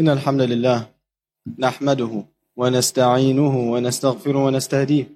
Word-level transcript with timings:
إن 0.00 0.08
الحمد 0.08 0.40
لله 0.40 0.86
نحمده 1.58 2.24
ونستعينه 2.56 3.72
ونستغفره 3.72 4.44
ونستهديه 4.44 5.06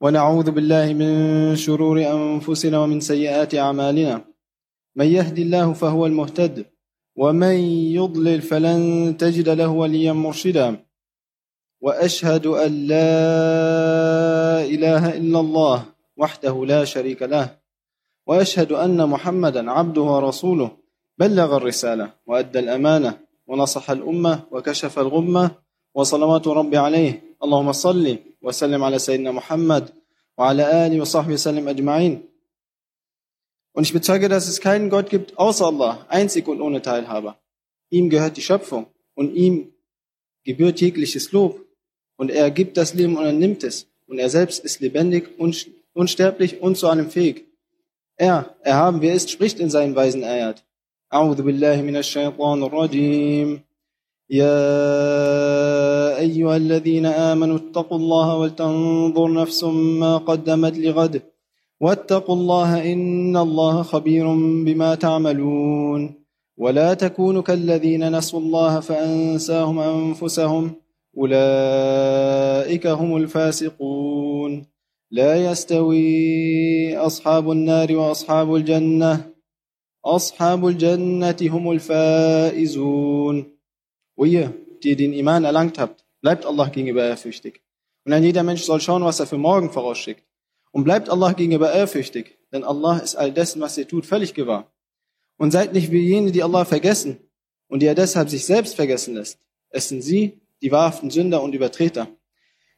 ونعوذ 0.00 0.50
بالله 0.50 0.92
من 0.92 1.12
شرور 1.56 2.00
أنفسنا 2.00 2.78
ومن 2.78 3.00
سيئات 3.00 3.54
أعمالنا. 3.54 4.24
من 4.96 5.06
يهد 5.06 5.38
الله 5.38 5.72
فهو 5.72 6.06
المهتد 6.06 6.64
ومن 7.16 7.54
يضلل 8.00 8.40
فلن 8.42 8.80
تجد 9.18 9.48
له 9.48 9.68
وليا 9.68 10.12
مرشدا. 10.12 10.76
وأشهد 11.80 12.46
أن 12.46 12.72
لا 12.86 13.12
إله 14.64 15.16
إلا 15.16 15.40
الله 15.40 15.84
وحده 16.16 16.64
لا 16.66 16.84
شريك 16.84 17.22
له 17.22 17.56
وأشهد 18.26 18.72
أن 18.72 19.08
محمدا 19.08 19.70
عبده 19.70 20.02
ورسوله. 20.02 20.70
بلغ 21.18 21.56
الرسالة 21.56 22.10
وأدى 22.26 22.58
الأمانة. 22.58 23.29
ونصح 23.49 23.91
الأمة 23.91 24.43
وكشف 24.51 24.99
الغمة 24.99 25.51
وصلوات 25.93 26.47
ربي 26.47 26.77
عليه 26.77 27.21
اللهم 27.43 27.71
صل 27.71 28.17
وسلم 28.41 28.83
على 28.83 28.99
سيدنا 28.99 29.31
Muhammad 29.31 29.83
وعلى 30.37 30.87
آله 30.87 31.01
وصحبه 31.01 31.33
وسلم 31.33 31.67
أجمعين 31.67 32.21
Und 33.73 33.83
ich 33.83 33.91
bezeuge, 33.91 34.29
dass 34.29 34.47
es 34.47 34.61
keinen 34.61 34.89
Gott 34.89 35.09
gibt 35.09 35.37
außer 35.37 35.65
Allah, 35.65 36.05
einzig 36.07 36.47
und 36.47 36.61
ohne 36.61 36.81
Teilhaber. 36.81 37.37
Ihm 37.89 38.09
gehört 38.09 38.37
die 38.37 38.41
Schöpfung 38.41 38.87
und 39.15 39.35
ihm 39.35 39.73
gebührt 40.45 40.79
jegliches 40.79 41.33
Lob. 41.33 41.59
Und 42.15 42.31
er 42.31 42.51
gibt 42.51 42.77
das 42.77 42.93
Leben 42.93 43.17
und 43.17 43.25
er 43.25 43.33
nimmt 43.33 43.65
es. 43.65 43.87
Und 44.07 44.17
er 44.17 44.29
selbst 44.29 44.63
ist 44.63 44.79
lebendig, 44.79 45.37
unsterblich 45.93 46.61
und 46.61 46.77
zu 46.77 46.87
allem 46.87 47.09
fähig. 47.09 47.43
Er, 48.15 48.55
erhaben 48.61 49.01
wer 49.01 49.13
ist, 49.13 49.29
spricht 49.29 49.59
in 49.59 49.69
seinen 49.69 49.93
weisen 49.93 50.23
Ayat. 50.23 50.63
أعوذ 51.14 51.42
بالله 51.42 51.82
من 51.82 51.96
الشيطان 51.96 52.62
الرجيم. 52.62 53.60
يا 54.30 54.58
أيها 56.18 56.56
الذين 56.56 57.06
آمنوا 57.06 57.56
اتقوا 57.56 57.98
الله 57.98 58.36
ولتنظر 58.38 59.32
نفس 59.32 59.64
ما 59.64 60.16
قدمت 60.16 60.78
لغد. 60.78 61.22
واتقوا 61.80 62.34
الله 62.34 62.92
إن 62.92 63.36
الله 63.36 63.82
خبير 63.82 64.34
بما 64.64 64.94
تعملون. 64.94 66.14
ولا 66.56 66.94
تكونوا 66.94 67.42
كالذين 67.42 68.16
نسوا 68.16 68.40
الله 68.40 68.80
فأنساهم 68.80 69.78
أنفسهم. 69.78 70.70
أولئك 71.18 72.86
هم 72.86 73.16
الفاسقون. 73.16 74.66
لا 75.10 75.50
يستوي 75.50 76.96
أصحاب 76.96 77.50
النار 77.50 77.96
وأصحاب 77.96 78.54
الجنة. 78.54 79.29
أصحاب 80.05 80.67
الجنة 80.67 81.37
هم 81.41 81.71
الفائزون 81.71 83.55
O 84.17 84.23
ihr, 84.23 84.53
die 84.81 84.95
den 84.95 85.13
Iman 85.13 85.43
erlangt 85.43 85.77
habt, 85.77 86.05
bleibt 86.21 86.45
Allah 86.45 86.69
gegenüber 86.69 87.03
ehrfürchtig. 87.03 87.61
Und 88.05 88.13
ein 88.13 88.23
jeder 88.23 88.43
Mensch 88.43 88.63
soll 88.63 88.79
schauen, 88.79 89.03
was 89.03 89.19
er 89.19 89.27
für 89.27 89.37
morgen 89.37 89.71
vorausschickt. 89.71 90.23
Und 90.71 90.85
bleibt 90.85 91.09
Allah 91.09 91.33
gegenüber 91.33 91.73
ehrfürchtig, 91.73 92.37
denn 92.53 92.63
Allah 92.63 92.99
ist 92.99 93.15
all 93.15 93.31
dessen, 93.31 93.61
was 93.61 93.77
ihr 93.77 93.87
tut, 93.87 94.05
völlig 94.05 94.33
gewahr. 94.33 94.71
Und 95.37 95.51
seid 95.51 95.73
nicht 95.73 95.91
wie 95.91 95.99
jene, 95.99 96.31
die 96.31 96.43
Allah 96.43 96.63
vergessen 96.65 97.17
und 97.67 97.81
die 97.81 97.87
er 97.87 97.95
deshalb 97.95 98.29
sich 98.29 98.45
selbst 98.45 98.75
vergessen 98.75 99.15
lässt. 99.15 99.39
Es 99.69 99.89
sind 99.89 100.01
sie, 100.01 100.39
die 100.61 100.71
wahrhaften 100.71 101.09
Sünder 101.09 101.41
und 101.41 101.53
Übertreter. 101.53 102.07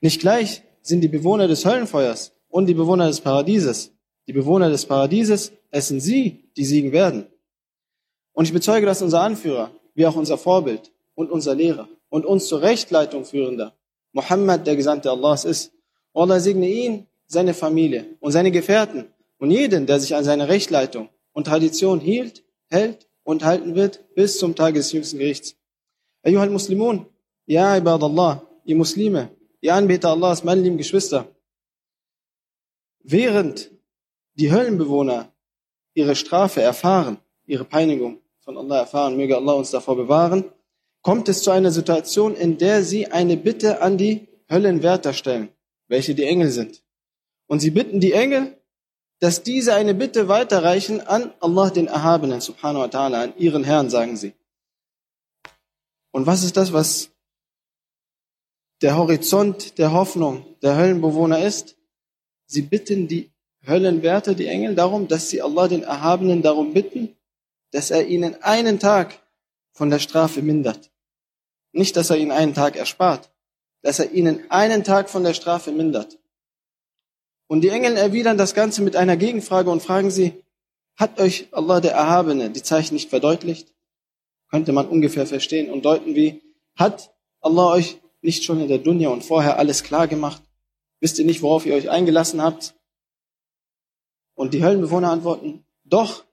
Nicht 0.02 0.22
gleich 0.22 0.64
sind 0.82 1.02
die 1.02 1.08
Bewohner 1.08 1.48
des 1.48 1.66
Höllenfeuers 1.66 2.34
und 2.48 2.66
die 2.66 2.74
Bewohner 2.74 3.08
des 3.08 3.22
Paradieses. 3.22 3.94
Die 4.27 4.33
Bewohner 4.33 4.71
des 4.71 4.87
Paradieses, 4.87 5.53
es 5.71 5.89
sind 5.89 6.01
sie, 6.01 6.45
die 6.57 6.65
siegen 6.65 6.93
werden. 6.93 7.27
Und 8.33 8.45
ich 8.45 8.53
bezeuge, 8.53 8.87
dass 8.87 9.03
unser 9.03 9.21
Anführer, 9.21 9.71
wie 9.95 10.07
auch 10.07 10.17
unser 10.17 10.39
Vorbild 10.39 10.93
und 11.15 11.31
unser 11.31 11.55
Lehrer 11.55 11.89
und 12.09 12.25
uns 12.25 12.47
zur 12.47 12.63
Rechtleitung 12.63 13.25
führender, 13.25 13.75
Muhammad, 14.13 14.67
der 14.67 14.77
Gesandte 14.77 15.11
Allahs 15.11 15.45
ist. 15.45 15.73
Allah 16.15 16.41
segne 16.41 16.69
ihn, 16.69 17.07
seine 17.27 17.55
Familie 17.55 18.07
und 18.21 18.33
seine 18.33 18.51
Gefährten 18.51 19.07
und 19.39 19.51
jeden, 19.51 19.87
der 19.87 19.99
sich 19.99 20.15
an 20.15 20.25
seine 20.25 20.49
Rechtleitung 20.49 21.09
und 21.33 21.47
Tradition 21.47 21.99
hielt, 21.99 22.45
hält 22.69 23.09
und 23.25 23.45
halten 23.45 23.75
wird 23.75 24.15
bis 24.15 24.39
zum 24.39 24.55
Tag 24.55 24.75
des 24.75 24.93
jüngsten 24.93 25.19
Gerichts. 25.19 25.57
Ayuhal 26.23 26.51
Muslimun, 26.51 27.07
ja 27.47 27.77
Ibadallah, 27.77 28.47
ihr 28.65 28.77
Muslime, 28.77 29.31
ihr 29.61 29.75
Anbeter 29.75 30.11
Allahs, 30.11 30.45
meine 30.45 30.61
lieben 30.61 30.77
Geschwister. 30.77 31.27
Während 33.03 33.71
die 34.35 34.53
Höllenbewohner 34.53 35.33
ihre 35.95 36.17
Strafe 36.17 36.63
erfahren, 36.63 37.19
ihre 37.47 37.65
Peinigung 37.65 38.21
von 38.41 38.57
Allah 38.57 38.79
erfahren, 38.79 39.17
möge 39.17 39.37
Allah 39.37 39.53
uns 39.53 39.71
davor 39.71 39.97
bewahren, 39.97 40.45
kommt 41.03 41.29
es 41.29 41.43
zu 41.43 41.51
einer 41.51 41.71
Situation, 41.71 42.35
in 42.35 42.59
der 42.59 42.83
sie 42.83 43.09
eine 43.09 43.37
Bitte 43.37 43.83
an 43.83 43.99
die 43.99 44.29
Höllenwärter 44.51 45.13
stellen, 45.13 45.51
welche 45.89 46.15
die 46.15 46.25
Engel 46.25 46.51
sind. 46.51 46.83
Und 47.47 47.61
sie 47.61 47.71
bitten 47.71 48.01
die 48.01 48.13
Engel, 48.13 48.57
dass 49.19 49.43
diese 49.43 49.75
eine 49.75 49.95
Bitte 49.95 50.29
weiterreichen 50.29 51.01
an 51.01 51.33
Allah 51.41 51.71
den 51.71 51.87
Erhabenen, 51.87 52.41
subhanahu 52.41 52.83
wa 52.83 52.87
ta'ala, 52.87 53.23
an 53.23 53.37
ihren 53.37 53.65
Herrn, 53.65 53.91
sagen 53.91 54.17
sie. 54.17 54.35
Und 56.11 56.27
was 56.27 56.45
ist 56.45 56.57
das, 56.57 56.73
was 56.73 57.11
der 58.81 58.97
Horizont 58.97 59.79
der 59.79 59.93
Hoffnung 59.93 60.45
der 60.63 60.77
Höllenbewohner 60.77 61.45
ist? 61.45 61.77
Sie 62.47 62.63
bitten 62.63 63.09
die 63.09 63.32
Höllenwärter, 63.67 64.35
die 64.35 64.47
Engel, 64.47 64.75
darum, 64.75 65.09
dass 65.09 65.31
sie 65.31 65.43
Allah 65.43 65.69
den 65.69 65.83
Erhabenen 65.83 66.43
darum 66.43 66.73
bitten, 66.73 67.17
dass 67.71 67.91
er 67.91 68.07
ihnen 68.07 68.43
einen 68.43 68.79
Tag 68.79 69.19
von 69.73 69.91
der 69.91 69.99
Strafe 69.99 70.43
mindert. 70.43 70.91
Nicht, 71.73 71.97
dass 71.97 72.11
er 72.11 72.17
ihnen 72.17 72.33
einen 72.33 72.55
Tag 72.55 72.77
erspart, 72.77 73.31
dass 73.83 73.99
er 73.99 74.11
ihnen 74.11 74.45
einen 74.51 74.85
Tag 74.85 75.09
von 75.09 75.25
der 75.25 75.35
Strafe 75.35 75.73
mindert. 75.73 76.19
Und 77.47 77.63
die 77.63 77.69
Engel 77.69 77.97
erwidern 77.97 78.39
das 78.39 78.55
Ganze 78.55 78.83
mit 78.83 78.97
einer 78.97 79.17
Gegenfrage 79.17 79.71
und 79.71 79.83
fragen 79.83 80.11
sie, 80.11 80.43
hat 80.97 81.19
euch 81.19 81.49
Allah 81.53 81.81
der 81.81 81.93
Erhabene 81.93 82.51
die 82.51 82.63
Zeichen 82.63 82.95
nicht 82.95 83.11
verdeutlicht? 83.11 83.75
Könnte 84.51 84.73
man 84.73 84.89
ungefähr 84.89 85.27
verstehen 85.27 85.71
und 85.71 85.85
deuten 85.85 86.15
wie, 86.15 86.43
hat 86.77 87.15
Allah 87.41 87.73
euch 87.73 87.99
nicht 88.21 88.45
schon 88.45 88.61
in 88.61 88.69
der 88.69 88.79
Dunya 88.79 89.09
und 89.09 89.25
vorher 89.25 89.59
alles 89.59 89.83
klar 89.83 90.09
gemacht? 90.09 90.43
Wisst 91.01 91.19
ihr 91.19 91.25
nicht, 91.25 91.43
worauf 91.43 91.67
ihr 91.67 91.75
euch 91.75 91.91
eingelassen 91.91 92.43
habt? 92.43 92.75
Und 94.43 94.53
die 94.55 94.65
Höllenbewohner 94.65 95.09
antworten, 95.09 95.65
doch. 95.85 96.25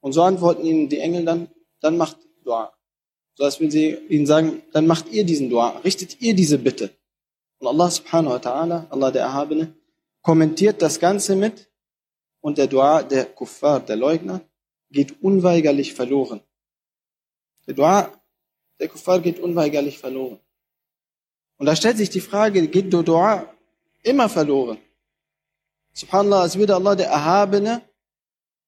Und 0.00 0.12
so 0.12 0.22
antworten 0.22 0.66
ihnen 0.66 0.90
die 0.90 0.98
Engel 0.98 1.24
dann, 1.24 1.48
dann 1.80 1.96
macht 1.96 2.18
Dua. 2.44 2.74
So 3.36 3.44
als 3.44 3.58
würden 3.58 3.70
sie 3.70 3.94
ihnen 4.10 4.26
sagen, 4.26 4.62
dann 4.72 4.86
macht 4.86 5.08
ihr 5.08 5.24
diesen 5.24 5.48
Dua, 5.48 5.78
richtet 5.78 6.20
ihr 6.20 6.34
diese 6.34 6.58
Bitte. 6.58 6.90
Und 7.58 7.68
Allah 7.68 7.90
subhanahu 7.90 8.34
wa 8.34 8.36
ta'ala, 8.36 8.90
Allah 8.90 9.10
der 9.10 9.22
Erhabene, 9.22 9.72
kommentiert 10.20 10.82
das 10.82 11.00
Ganze 11.00 11.36
mit 11.36 11.70
und 12.42 12.58
der 12.58 12.66
Dua 12.66 13.02
der 13.02 13.24
Kuffar, 13.24 13.80
der 13.80 13.96
Leugner, 13.96 14.42
geht 14.90 15.22
unweigerlich 15.22 15.94
verloren. 15.94 16.42
Der 17.66 17.72
Dua 17.72 18.12
der 18.78 18.88
Kuffar 18.88 19.20
geht 19.20 19.38
unweigerlich 19.38 19.96
verloren. 19.96 20.38
Und 21.56 21.64
da 21.64 21.74
stellt 21.74 21.96
sich 21.96 22.10
die 22.10 22.20
Frage, 22.20 22.68
geht 22.68 22.92
der 22.92 23.02
Dua 23.02 23.54
immer 24.02 24.28
verloren? 24.28 24.76
Subhanallah, 25.93 26.41
als 26.41 26.57
würde 26.57 26.75
Allah 26.75 26.95
der 26.95 27.07
Erhabene 27.07 27.81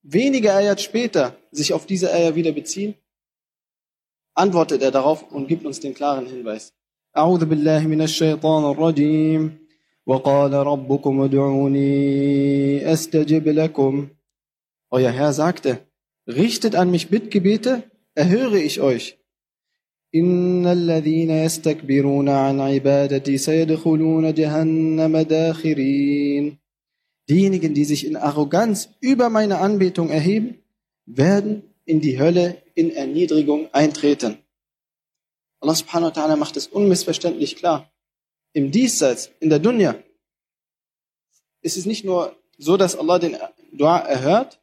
wenige 0.02 0.54
Ayat 0.54 0.82
später 0.82 1.36
sich 1.52 1.74
auf 1.74 1.86
diese 1.86 2.14
Ayat 2.14 2.36
wieder 2.36 2.52
beziehen, 2.52 2.96
antwortet 4.34 4.82
er 4.82 4.92
darauf 4.92 5.32
und 5.32 5.48
gibt 5.48 5.66
uns 5.66 5.80
den 5.80 5.94
klaren 5.94 6.26
Hinweis. 6.26 6.74
أعوذ 7.18 7.46
بالله 7.46 7.88
من 7.88 8.02
الشيطان 8.02 8.72
الرجيم 8.72 9.68
وقال 10.06 10.54
ربكم 10.54 11.22
ادعوني 11.22 12.94
أستجب 12.94 13.48
لكم 13.48 14.08
Euer 14.90 15.12
Herr 15.12 15.34
sagte, 15.34 15.80
richtet 16.28 16.76
an 16.76 16.92
mich 16.92 17.10
Bittgebete, 17.10 17.84
erhöre 18.16 18.60
ich 18.60 18.82
euch. 18.82 19.18
إن 20.16 20.66
الذين 20.66 21.30
يستكبرون 21.30 22.30
عن 22.30 22.60
عبادتي 22.60 23.38
سيدخلون 23.38 24.34
جهنم 24.34 25.18
داخرين 25.18 26.58
Diejenigen, 27.29 27.75
die 27.75 27.85
sich 27.85 28.07
in 28.07 28.17
Arroganz 28.17 28.91
über 29.01 29.31
meine 29.31 29.59
Anbetung 29.59 30.11
erheben, 30.11 30.63
werden 31.07 31.75
in 31.85 32.01
die 32.01 32.19
Hölle 32.19 32.63
in 32.75 32.91
Erniedrigung 32.91 33.73
eintreten. 33.73 34.39
Allah 35.61 35.75
subhanahu 35.75 36.15
wa 36.15 36.21
ta'ala 36.21 36.37
macht 36.37 36.57
es 36.57 36.67
unmissverständlich 36.67 37.57
klar. 37.57 37.93
Im 38.53 38.71
Diesseits, 38.71 39.31
in 39.41 39.49
der 39.49 39.61
Dunya, 39.61 39.95
ist 41.61 41.77
es 41.77 41.87
nicht 41.87 42.05
nur 42.05 42.37
so, 42.59 42.77
dass 42.77 42.97
Allah 42.97 43.19
den 43.19 43.37
Dua 43.73 43.99
erhört, 43.99 44.61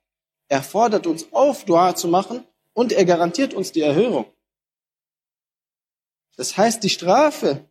er 0.48 0.62
fordert 0.62 1.08
uns 1.08 1.32
auf, 1.32 1.66
Dua 1.66 1.96
zu 1.96 2.08
machen 2.08 2.44
und 2.74 2.92
er 2.92 3.06
garantiert 3.06 3.54
uns 3.54 3.72
die 3.72 3.82
Erhörung. 3.82 4.26
Das 6.36 6.58
heißt, 6.58 6.84
die 6.84 6.90
Strafe 6.90 7.66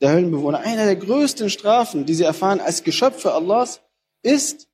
der 0.00 0.12
Höllenbewohner, 0.12 0.60
einer 0.60 0.84
der 0.84 0.96
größten 0.96 1.50
Strafen, 1.50 2.06
die 2.06 2.14
sie 2.14 2.24
erfahren 2.24 2.60
als 2.60 2.84
Geschöpfe 2.84 3.32
Allahs, 3.32 3.80
ist, 4.28 4.68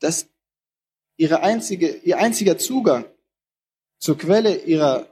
dass 0.00 0.28
ihre 1.16 1.42
einzige, 1.42 1.96
ihr 1.98 2.18
einziger 2.18 2.56
Zugang 2.56 3.04
zur 3.98 4.16
Quelle 4.16 4.64
ihrer 4.64 5.06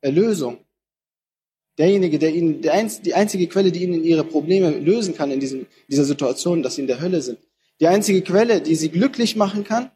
Erlösung. 0.00 0.58
Derjenige, 1.78 2.18
der 2.18 2.34
ihnen, 2.34 2.62
der 2.62 2.72
einz, 2.72 3.00
die 3.02 3.14
einzige 3.14 3.46
Quelle, 3.46 3.70
die 3.70 3.82
ihnen 3.84 4.02
ihre 4.02 4.24
Probleme 4.24 4.70
lösen 4.70 5.14
kann 5.14 5.30
in 5.30 5.40
diesem, 5.40 5.66
dieser 5.88 6.04
Situation, 6.04 6.62
dass 6.62 6.74
sie 6.74 6.80
in 6.80 6.86
der 6.86 7.00
Hölle 7.00 7.22
sind. 7.22 7.38
Die 7.80 7.86
einzige 7.86 8.22
Quelle, 8.22 8.60
die 8.60 8.74
sie 8.74 8.88
glücklich 8.88 9.36
machen 9.36 9.62
kann, 9.62 9.90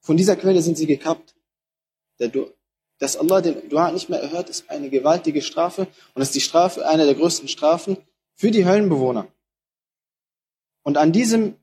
von 0.00 0.16
dieser 0.16 0.36
Quelle 0.36 0.62
sind 0.62 0.76
sie 0.76 0.86
gekappt. 0.86 1.34
Der, 2.18 2.30
dass 2.98 3.16
Allah 3.16 3.40
den 3.40 3.68
Dua 3.70 3.90
nicht 3.90 4.10
mehr 4.10 4.20
erhört, 4.20 4.50
ist 4.50 4.68
eine 4.70 4.90
gewaltige 4.90 5.42
Strafe 5.42 5.88
und 6.14 6.22
ist 6.22 6.34
die 6.34 6.40
Strafe, 6.40 6.86
eine 6.86 7.06
der 7.06 7.14
größten 7.14 7.48
Strafen 7.48 7.96
für 8.34 8.50
die 8.50 8.66
Höllenbewohner. 8.66 9.26
Und 10.82 10.96
an 10.98 11.12
diesem, 11.12 11.56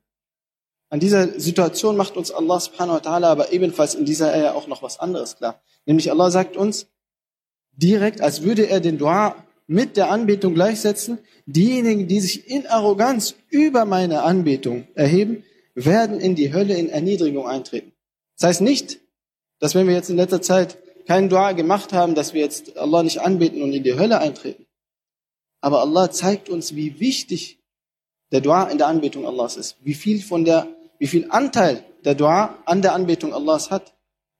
an 0.89 1.00
dieser 1.00 1.39
Situation 1.39 1.98
macht 1.98 2.16
uns 2.16 2.31
Allah 2.31 2.60
subhanahu 2.60 2.95
wa 2.95 3.00
ta'ala 3.00 3.28
aber 3.28 3.51
ebenfalls 3.51 3.95
in 3.95 4.06
dieser 4.06 4.36
Ehe 4.36 4.56
auch 4.56 4.68
noch 4.68 4.81
was 4.81 5.00
anderes 5.00 5.36
klar. 5.36 5.62
Nämlich 5.86 6.12
Allah 6.12 6.31
sagt 6.31 6.56
uns 6.56 6.88
direkt, 7.72 8.22
als 8.22 8.44
würde 8.44 8.69
er 8.69 8.80
den 8.80 8.98
Dua 8.98 9.36
mit 9.68 9.98
der 9.98 10.10
Anbetung 10.10 10.54
gleichsetzen, 10.54 11.19
diejenigen, 11.45 12.07
die 12.07 12.22
sich 12.22 12.50
in 12.50 12.68
Arroganz 12.68 13.36
über 13.50 13.86
meine 13.86 14.24
Anbetung 14.24 14.88
erheben, 14.95 15.44
werden 15.75 16.19
in 16.19 16.36
die 16.36 16.54
Hölle 16.54 16.75
in 16.75 16.90
Erniedrigung 16.90 17.48
eintreten. 17.48 17.92
Das 18.38 18.50
heißt 18.50 18.62
nicht, 18.62 19.00
dass 19.60 19.75
wenn 19.75 19.88
wir 19.88 19.94
jetzt 19.94 20.10
in 20.10 20.16
letzter 20.16 20.42
Zeit 20.42 20.78
keinen 21.06 21.30
Dua 21.30 21.51
gemacht 21.51 21.94
haben, 21.94 22.16
dass 22.16 22.33
wir 22.33 22.42
jetzt 22.42 22.78
Allah 22.78 23.04
nicht 23.04 23.22
anbeten 23.22 23.62
und 23.62 23.74
in 23.74 23.83
die 23.83 23.95
Hölle 23.95 24.19
eintreten. 24.19 24.66
Aber 25.62 25.81
Allah 25.81 26.12
zeigt 26.12 26.50
uns, 26.50 26.75
wie 26.75 27.00
wichtig 27.00 27.60
der 28.31 28.42
Dua 28.42 28.66
in 28.66 28.78
der 28.78 28.88
Anbetung 28.88 29.25
Allahs 29.25 29.57
ist. 29.57 29.78
Wie 29.81 29.94
viel 29.94 30.22
von 30.22 30.45
der, 30.45 30.68
wie 30.99 31.07
viel 31.07 31.29
Anteil 31.29 31.83
der 32.03 32.15
Dua 32.15 32.57
an 32.65 32.81
der 32.81 32.94
Anbetung 32.94 33.33
Allahs 33.33 33.69
hat. 33.71 33.95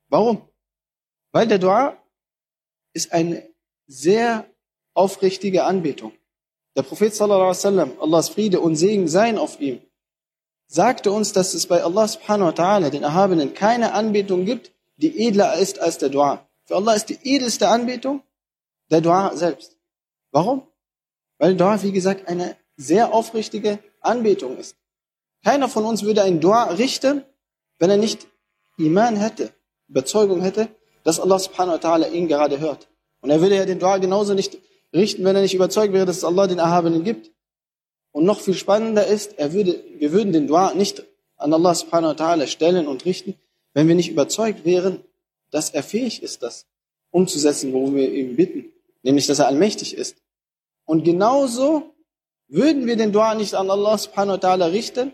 Warum? 0.10 0.48
Weil 1.32 1.48
der 1.48 1.60
Dua 1.60 1.98
ist 2.94 3.12
eine 3.12 3.48
sehr 3.88 4.46
aufrichtige 4.94 5.66
Anbetung. 5.66 6.14
Der 6.76 6.84
Prophet 6.84 7.14
sallallahu 7.14 7.42
alaihi 7.42 7.58
wasallam, 7.58 7.92
Allahs 8.00 8.30
Friede 8.30 8.60
und 8.60 8.76
Segen 8.76 9.08
seien 9.08 9.38
auf 9.38 9.60
ihm, 9.60 9.82
sagte 10.68 11.12
uns, 11.12 11.34
dass 11.34 11.54
es 11.54 11.68
bei 11.68 11.84
Allah 11.84 12.08
subhanahu 12.08 12.48
wa 12.48 12.54
ta'ala, 12.54 12.90
den 12.90 13.04
Erhabenen, 13.04 13.54
keine 13.54 13.94
Anbetung 13.94 14.46
gibt, 14.46 14.72
die 14.98 15.28
edler 15.28 15.56
ist 15.58 15.80
als 15.80 15.98
der 15.98 16.10
Dua. 16.10 16.48
Für 16.66 16.76
Allah 16.76 16.94
ist 16.94 17.10
die 17.10 17.20
edelste 17.24 17.70
Anbetung 17.70 18.24
der 18.90 19.02
Dua 19.02 19.36
selbst. 19.36 19.78
Warum? 20.32 20.68
Weil 21.38 21.56
Dua, 21.56 21.82
wie 21.84 21.92
gesagt, 21.92 22.28
eine 22.28 22.58
sehr 22.76 23.14
aufrichtige 23.14 23.80
Anbetung 24.02 24.58
ist. 24.58 24.76
Keiner 25.48 25.70
von 25.70 25.86
uns 25.86 26.04
würde 26.04 26.24
ein 26.24 26.42
Dua 26.42 26.64
richten, 26.64 27.24
wenn 27.80 27.90
er 27.90 27.96
nicht 27.96 28.28
Iman 28.78 29.16
hätte, 29.16 29.54
Überzeugung 29.88 30.42
hätte, 30.42 30.68
dass 31.06 31.22
Allah 31.22 31.40
subhanahu 31.40 31.76
wa 31.76 31.80
ta'ala 31.80 32.12
ihn 32.12 32.28
gerade 32.28 32.60
hört. 32.60 32.90
Und 33.22 33.30
er 33.30 33.40
würde 33.40 33.56
ja 33.56 33.64
den 33.64 33.80
Dua 33.80 33.98
genauso 33.98 34.34
nicht 34.34 34.58
richten, 34.94 35.24
wenn 35.24 35.38
er 35.38 35.42
nicht 35.42 35.54
überzeugt 35.54 35.94
wäre, 35.94 36.06
dass 36.06 36.26
Allah 36.26 36.48
den 36.48 36.60
Erhabenen 36.60 37.06
gibt. 37.06 37.32
Und 38.12 38.26
noch 38.26 38.42
viel 38.42 38.56
spannender 38.56 39.08
ist, 39.08 39.40
er 39.40 39.54
würde, 39.54 39.82
wir 39.98 40.12
würden 40.12 40.34
den 40.34 40.48
Dua 40.48 40.74
nicht 40.74 41.06
an 41.38 41.54
Allah 41.54 41.76
subhanahu 41.76 42.20
wa 42.20 42.26
ta'ala 42.26 42.46
stellen 42.46 42.86
und 42.86 43.06
richten, 43.06 43.36
wenn 43.74 43.88
wir 43.88 43.96
nicht 43.96 44.12
überzeugt 44.12 44.66
wären, 44.66 45.00
dass 45.50 45.70
er 45.70 45.82
fähig 45.82 46.24
ist, 46.24 46.44
das 46.44 46.66
umzusetzen, 47.10 47.72
worum 47.72 47.96
wir 47.96 48.12
ihm 48.12 48.36
bitten, 48.36 48.66
nämlich 49.02 49.28
dass 49.28 49.40
er 49.40 49.48
allmächtig 49.48 49.96
ist. 49.96 50.18
Und 50.84 51.06
genauso 51.06 51.94
würden 52.50 52.86
wir 52.86 52.98
den 52.98 53.14
Dua 53.14 53.34
nicht 53.34 53.56
an 53.56 53.70
Allah 53.70 53.98
subhanahu 53.98 54.44
wa 54.44 54.46
ta'ala 54.46 54.74
richten, 54.74 55.14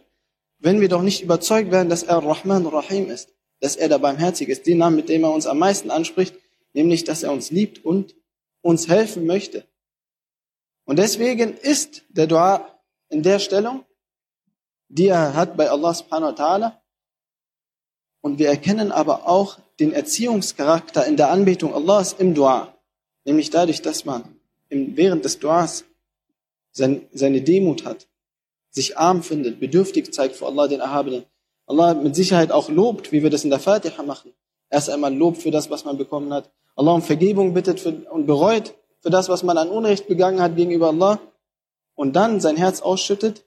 wenn 0.63 0.79
wir 0.79 0.87
doch 0.87 1.01
nicht 1.01 1.21
überzeugt 1.21 1.71
werden, 1.71 1.89
dass 1.89 2.03
er 2.03 2.23
Rahman 2.23 2.65
Rahim 2.65 3.09
ist, 3.09 3.33
dass 3.59 3.75
er 3.75 3.89
der 3.89 3.99
Barmherzige 3.99 4.51
ist, 4.51 4.65
den 4.65 4.77
Namen, 4.77 4.95
mit 4.95 5.09
dem 5.09 5.25
er 5.25 5.31
uns 5.31 5.45
am 5.45 5.59
meisten 5.59 5.91
anspricht, 5.91 6.35
nämlich, 6.71 7.03
dass 7.03 7.21
er 7.21 7.33
uns 7.33 7.51
liebt 7.51 7.83
und 7.83 8.15
uns 8.61 8.87
helfen 8.87 9.25
möchte. 9.25 9.67
Und 10.85 10.99
deswegen 10.99 11.53
ist 11.53 12.03
der 12.07 12.27
Dua 12.27 12.79
in 13.09 13.23
der 13.23 13.39
Stellung, 13.39 13.83
die 14.87 15.07
er 15.07 15.33
hat 15.33 15.57
bei 15.57 15.69
Allah 15.69 15.93
subhanahu 15.93 16.31
wa 16.31 16.43
ta'ala, 16.43 16.79
und 18.21 18.39
wir 18.39 18.47
erkennen 18.47 18.93
aber 18.93 19.27
auch 19.27 19.59
den 19.81 19.91
Erziehungscharakter 19.91 21.05
in 21.05 21.17
der 21.17 21.29
Anbetung 21.29 21.75
Allahs 21.75 22.13
im 22.13 22.33
Dua. 22.33 22.73
Nämlich 23.25 23.49
dadurch, 23.49 23.81
dass 23.81 24.05
man 24.05 24.39
während 24.69 25.25
des 25.25 25.39
Duas 25.39 25.83
seine 26.71 27.41
Demut 27.41 27.83
hat, 27.83 28.07
sich 28.73 28.97
arm 28.97 29.23
findet, 29.23 29.59
bedürftig 29.59 30.13
zeigt 30.13 30.35
vor 30.35 30.49
Allah 30.49 30.67
den 30.67 30.81
Erhabenen. 30.81 31.23
Allah 31.65 31.93
mit 31.93 32.15
Sicherheit 32.15 32.51
auch 32.51 32.69
lobt, 32.69 33.11
wie 33.11 33.23
wir 33.23 33.29
das 33.29 33.43
in 33.43 33.49
der 33.49 33.59
Fatiha 33.59 34.03
machen. 34.03 34.33
Erst 34.69 34.89
einmal 34.89 35.15
lobt 35.15 35.41
für 35.41 35.51
das, 35.51 35.69
was 35.69 35.85
man 35.85 35.97
bekommen 35.97 36.33
hat. 36.33 36.51
Allah 36.75 36.93
um 36.93 37.01
Vergebung 37.01 37.53
bittet 37.53 37.79
für, 37.79 37.93
und 38.11 38.25
bereut 38.25 38.73
für 38.99 39.09
das, 39.09 39.29
was 39.29 39.43
man 39.43 39.57
an 39.57 39.69
Unrecht 39.69 40.07
begangen 40.07 40.41
hat 40.41 40.55
gegenüber 40.55 40.89
Allah. 40.89 41.19
Und 41.95 42.15
dann 42.15 42.41
sein 42.41 42.57
Herz 42.57 42.81
ausschüttet, 42.81 43.45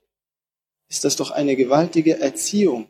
ist 0.89 1.05
das 1.05 1.17
doch 1.17 1.33
eine 1.33 1.57
gewaltige 1.57 2.21
Erziehung 2.21 2.89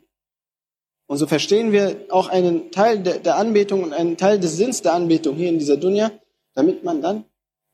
und 1.07 1.19
so 1.19 1.27
verstehen 1.27 1.73
wir 1.73 2.07
auch 2.11 2.29
einen 2.29 2.71
Teil 2.73 2.99
der 2.99 3.37
Anbetung 3.37 3.85
und 3.85 3.93
einen 3.93 4.17
Teil 4.17 4.41
des 4.41 4.57
Sinns 4.57 4.83
der 4.83 4.95
Anbetung 4.95 5.37
hier 5.37 5.49
in 5.49 5.59
dieser 5.59 5.77
Dunya, 5.77 6.11
damit 6.55 6.83
man 6.83 7.01
dann 7.01 7.25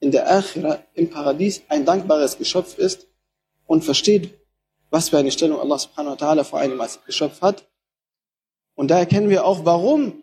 in 0.01 0.11
der 0.11 0.31
Akhira, 0.31 0.81
im 0.95 1.09
Paradies, 1.09 1.63
ein 1.69 1.85
dankbares 1.85 2.37
Geschöpf 2.37 2.77
ist 2.77 3.07
und 3.67 3.85
versteht, 3.85 4.35
was 4.93 5.09
für 5.09 5.17
eine 5.17 5.33
Stellung 5.33 5.59
Allah 5.59 5.79
subhanahu 5.79 6.13
wa 6.13 6.17
ta'ala 6.17 6.45
vor 6.45 6.61
einem 6.61 6.79
als 6.81 7.03
Geschöpf 7.07 7.41
hat. 7.41 7.67
Und 8.75 8.91
da 8.91 8.99
erkennen 8.99 9.31
wir 9.31 9.47
auch, 9.47 9.65
warum 9.65 10.23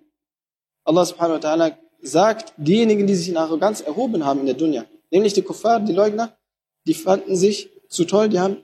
Allah 0.83 1.05
subhanahu 1.05 1.41
wa 1.41 1.47
ta'ala 1.49 1.77
sagt, 2.01 2.53
diejenigen, 2.57 3.07
die 3.07 3.15
sich 3.15 3.29
in 3.29 3.37
Arroganz 3.37 3.81
erhoben 3.81 4.23
haben 4.23 4.41
in 4.41 4.45
der 4.45 4.55
Dunya, 4.55 4.85
nämlich 5.09 5.33
die 5.33 5.41
Kuffar, 5.41 5.79
die 5.79 5.91
Leugner, 5.91 6.37
die 6.85 6.93
fanden 6.93 7.35
sich 7.35 7.71
zu 7.89 8.05
toll, 8.05 8.29
die 8.29 8.39
haben, 8.39 8.57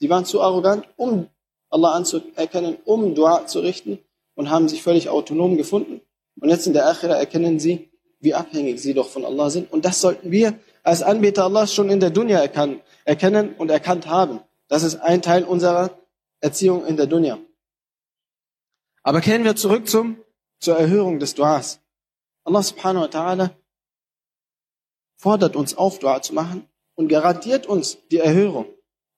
die 0.00 0.08
waren 0.08 0.24
zu 0.24 0.40
arrogant, 0.40 0.88
um 0.96 1.28
Allah 1.68 1.92
anzuerkennen, 1.92 2.78
um 2.86 3.14
Dua 3.14 3.46
zu 3.46 3.60
richten 3.60 3.98
und 4.34 4.48
haben 4.48 4.66
sich 4.66 4.82
völlig 4.82 5.10
autonom 5.10 5.58
gefunden. 5.58 6.00
Und 6.40 6.48
jetzt 6.48 6.66
in 6.66 6.72
der 6.72 6.88
Akhira 6.88 7.16
erkennen 7.16 7.60
sie, 7.60 7.90
wie 8.18 8.32
abhängig 8.32 8.80
sie 8.80 8.94
doch 8.94 9.08
von 9.08 9.26
Allah 9.26 9.50
sind. 9.50 9.70
Und 9.70 9.84
das 9.84 10.00
sollten 10.00 10.30
wir 10.30 10.58
als 10.82 11.02
Anbeter 11.02 11.44
Allahs 11.44 11.74
schon 11.74 11.90
in 11.90 12.00
der 12.00 12.10
Dunya 12.10 12.40
erkennen 13.04 13.54
und 13.58 13.70
erkannt 13.70 14.06
haben. 14.06 14.40
Das 14.70 14.84
ist 14.84 14.96
ein 15.00 15.20
Teil 15.20 15.42
unserer 15.42 15.98
Erziehung 16.40 16.86
in 16.86 16.96
der 16.96 17.06
Dunya. 17.06 17.38
Aber 19.02 19.20
kehren 19.20 19.42
wir 19.42 19.56
zurück 19.56 19.88
zum, 19.88 20.16
zur 20.60 20.76
Erhörung 20.78 21.18
des 21.18 21.34
Duas. 21.34 21.80
Allah 22.44 22.62
subhanahu 22.62 23.02
wa 23.02 23.08
ta'ala 23.08 23.50
fordert 25.16 25.56
uns 25.56 25.76
auf, 25.76 25.98
Dua 25.98 26.22
zu 26.22 26.34
machen 26.34 26.68
und 26.94 27.08
garantiert 27.08 27.66
uns 27.66 27.98
die 28.12 28.18
Erhörung. 28.18 28.66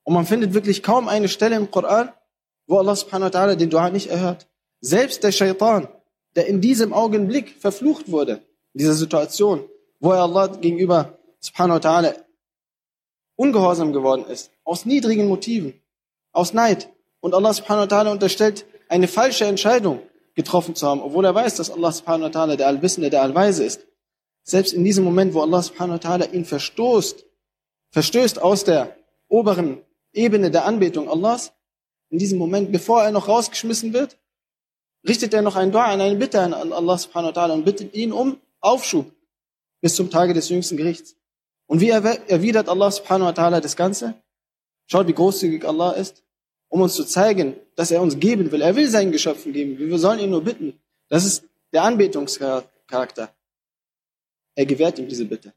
Und 0.03 0.15
man 0.15 0.25
findet 0.25 0.55
wirklich 0.55 0.81
kaum 0.81 1.07
eine 1.07 1.29
Stelle 1.29 1.55
im 1.55 1.69
Koran, 1.69 2.11
wo 2.65 2.79
Allah 2.79 2.95
subhanahu 2.95 3.31
wa 3.31 3.39
ta'ala 3.39 3.55
den 3.55 3.69
Dua 3.69 3.91
nicht 3.91 4.09
erhört. 4.09 4.47
Selbst 4.81 5.23
der 5.23 5.31
Shaitan, 5.31 5.87
der 6.35 6.47
in 6.47 6.61
diesem 6.61 6.93
Augenblick 6.93 7.55
verflucht 7.59 8.09
wurde, 8.09 8.41
in 8.73 8.79
dieser 8.79 8.95
Situation, 8.95 9.69
wo 9.99 10.13
er 10.13 10.23
Allah 10.23 10.47
gegenüber 10.47 11.19
subhanahu 11.39 11.75
wa 11.75 11.89
ta'ala 11.89 12.15
ungehorsam 13.43 13.91
geworden 13.91 14.25
ist, 14.25 14.51
aus 14.63 14.85
niedrigen 14.85 15.27
Motiven, 15.27 15.73
aus 16.31 16.53
Neid. 16.53 16.89
Und 17.19 17.33
Allah 17.33 17.53
subhanahu 17.53 17.89
wa 17.89 17.95
ta'ala 17.95 18.11
unterstellt, 18.11 18.65
eine 18.87 19.07
falsche 19.07 19.45
Entscheidung 19.45 19.99
getroffen 20.35 20.75
zu 20.75 20.87
haben, 20.87 21.01
obwohl 21.01 21.25
er 21.25 21.35
weiß, 21.35 21.55
dass 21.55 21.69
Allah 21.69 21.91
subhanahu 21.91 22.33
wa 22.33 22.39
ta'ala 22.39 22.55
der 22.55 22.67
Allwissende, 22.67 23.09
der 23.09 23.21
Allweise 23.21 23.63
ist. 23.63 23.85
Selbst 24.43 24.73
in 24.73 24.83
diesem 24.83 25.03
Moment, 25.03 25.33
wo 25.33 25.41
Allah 25.41 25.61
subhanahu 25.61 25.99
wa 25.99 26.09
ta'ala 26.09 26.31
ihn 26.31 26.45
verstoßt, 26.45 27.25
verstößt 27.91 28.41
aus 28.41 28.63
der 28.63 28.95
oberen 29.27 29.81
Ebene 30.13 30.49
der 30.49 30.65
Anbetung 30.65 31.09
Allahs, 31.09 31.53
in 32.09 32.19
diesem 32.19 32.37
Moment, 32.37 32.71
bevor 32.71 33.03
er 33.03 33.11
noch 33.11 33.27
rausgeschmissen 33.27 33.93
wird, 33.93 34.17
richtet 35.07 35.33
er 35.33 35.41
noch 35.41 35.55
einen 35.55 35.71
Dua, 35.71 35.85
eine 35.85 36.15
Bitte 36.15 36.39
an 36.39 36.53
Allah 36.53 36.97
subhanahu 36.97 37.35
wa 37.35 37.41
ta'ala 37.41 37.53
und 37.53 37.65
bittet 37.65 37.93
ihn 37.93 38.11
um 38.11 38.37
Aufschub 38.61 39.11
bis 39.81 39.95
zum 39.95 40.09
Tage 40.09 40.33
des 40.33 40.47
jüngsten 40.49 40.77
Gerichts. 40.77 41.15
Und 41.67 41.79
wie 41.79 41.89
erwidert 41.89 42.69
Allah 42.69 42.91
subhanahu 42.91 43.27
wa 43.27 43.31
ta'ala 43.31 43.59
das 43.59 43.75
Ganze? 43.75 44.15
Schaut, 44.87 45.07
wie 45.07 45.13
großzügig 45.13 45.65
Allah 45.65 45.91
ist, 45.91 46.23
um 46.67 46.81
uns 46.81 46.93
zu 46.95 47.05
zeigen, 47.05 47.55
dass 47.75 47.91
er 47.91 48.01
uns 48.01 48.19
geben 48.19 48.51
will. 48.51 48.61
Er 48.61 48.75
will 48.75 48.89
seinen 48.89 49.11
Geschöpfen 49.11 49.53
geben. 49.53 49.77
Wir 49.77 49.97
sollen 49.97 50.19
ihn 50.19 50.29
nur 50.29 50.43
bitten. 50.43 50.79
Das 51.09 51.25
ist 51.25 51.43
der 51.71 51.83
Anbetungscharakter. 51.83 53.33
Er 54.55 54.65
gewährt 54.65 54.99
ihm 54.99 55.07
diese 55.07 55.25
Bitte. 55.25 55.53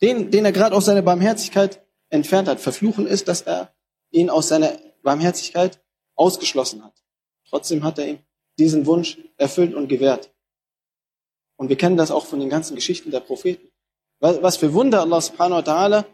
Den, 0.00 0.30
den 0.30 0.44
er 0.44 0.52
gerade 0.52 0.76
aus 0.76 0.84
seiner 0.84 1.02
Barmherzigkeit 1.02 1.82
entfernt 2.10 2.48
hat. 2.48 2.60
Verfluchen 2.60 3.06
ist, 3.06 3.28
dass 3.28 3.42
er 3.42 3.72
ihn 4.10 4.30
aus 4.30 4.48
seiner 4.48 4.78
Barmherzigkeit 5.02 5.80
ausgeschlossen 6.14 6.84
hat. 6.84 7.02
Trotzdem 7.48 7.82
hat 7.82 7.98
er 7.98 8.08
ihm 8.08 8.18
diesen 8.58 8.86
Wunsch 8.86 9.18
erfüllt 9.36 9.74
und 9.74 9.88
gewährt. 9.88 10.30
Und 11.56 11.68
wir 11.68 11.76
kennen 11.76 11.96
das 11.96 12.10
auch 12.10 12.26
von 12.26 12.40
den 12.40 12.50
ganzen 12.50 12.74
Geschichten 12.74 13.10
der 13.10 13.20
Propheten. 13.20 13.67
Was 14.20 14.56
für 14.56 14.72
Wunder 14.72 15.00
Allah 15.02 15.20
subhanahu 15.20 15.64
wa 15.64 15.72
ta'ala 15.72 16.04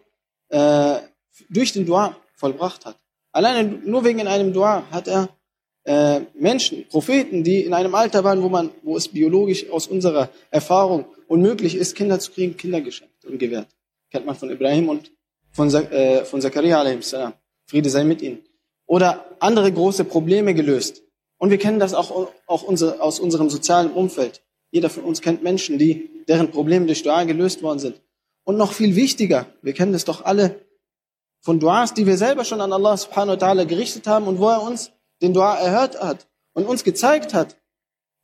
äh, 0.49 1.01
durch 1.49 1.73
den 1.73 1.87
Dua 1.87 2.17
vollbracht 2.35 2.85
hat. 2.85 2.97
Alleine 3.33 3.65
nur 3.85 4.05
wegen 4.05 4.27
einem 4.27 4.53
Dua 4.53 4.85
hat 4.91 5.09
er 5.09 5.29
äh, 5.85 6.21
Menschen, 6.35 6.87
Propheten, 6.89 7.45
die 7.45 7.65
in 7.65 7.75
einem 7.75 7.95
Alter 7.95 8.25
waren, 8.25 8.43
wo 8.43 8.49
man, 8.49 8.71
wo 8.83 8.97
es 8.97 9.09
biologisch 9.09 9.69
aus 9.71 9.87
unserer 9.87 10.31
Erfahrung 10.51 11.07
unmöglich 11.29 11.75
ist, 11.75 11.95
Kinder 11.95 12.19
zu 12.21 12.33
kriegen, 12.33 12.57
Kinder 12.57 12.81
geschenkt 12.81 13.25
und 13.25 13.39
gewährt. 13.39 13.69
Kennt 14.11 14.27
man 14.27 14.37
von 14.37 14.51
Ibrahim 14.51 14.89
und 14.89 15.11
von, 15.51 15.73
äh, 15.75 16.25
von 16.25 16.41
Zakaria 16.41 16.81
a.s. 16.81 17.17
Friede 17.67 17.91
sei 17.91 18.05
mit 18.05 18.23
ihnen. 18.23 18.45
Oder 18.87 19.25
andere 19.41 19.73
große 19.73 20.05
Probleme 20.05 20.55
gelöst. 20.55 21.03
Und 21.39 21.51
wir 21.51 21.59
kennen 21.59 21.79
das 21.79 21.95
auch, 21.95 22.31
auch 22.47 22.63
unsere, 22.63 23.01
aus 23.01 23.19
unserem 23.19 23.51
sozialen 23.51 23.91
Umfeld. 23.91 24.43
Jeder 24.75 24.91
von 24.91 25.05
uns 25.05 25.21
kennt 25.21 25.45
Menschen, 25.45 25.79
die, 25.79 26.11
deren 26.27 26.51
Probleme 26.51 26.87
durch 26.87 27.05
Dua 27.05 27.23
gelöst 27.23 27.63
worden 27.63 27.79
sind. 27.79 28.01
Und 28.43 28.57
noch 28.57 28.73
viel 28.73 28.97
wichtiger, 28.97 29.47
wir 29.63 29.73
kennen 29.73 29.93
das 29.93 30.05
doch 30.05 30.25
alle 30.25 30.61
von 31.43 31.61
Duas, 31.61 31.95
die 31.95 32.07
wir 32.07 32.17
selber 32.17 32.45
schon 32.45 32.61
an 32.61 32.73
Allah 32.73 32.97
subhanahu 32.97 33.41
wa 33.41 33.47
ta'ala 33.47 33.67
gerichtet 33.67 34.09
haben 34.09 34.27
und 34.27 34.41
wo 34.41 34.49
er 34.49 34.63
uns 34.63 34.91
den 35.23 35.33
Dua 35.33 35.55
erhört 35.55 36.03
hat 36.03 36.27
und 36.55 36.67
uns 36.67 36.83
gezeigt 36.83 37.35
hat, 37.35 37.57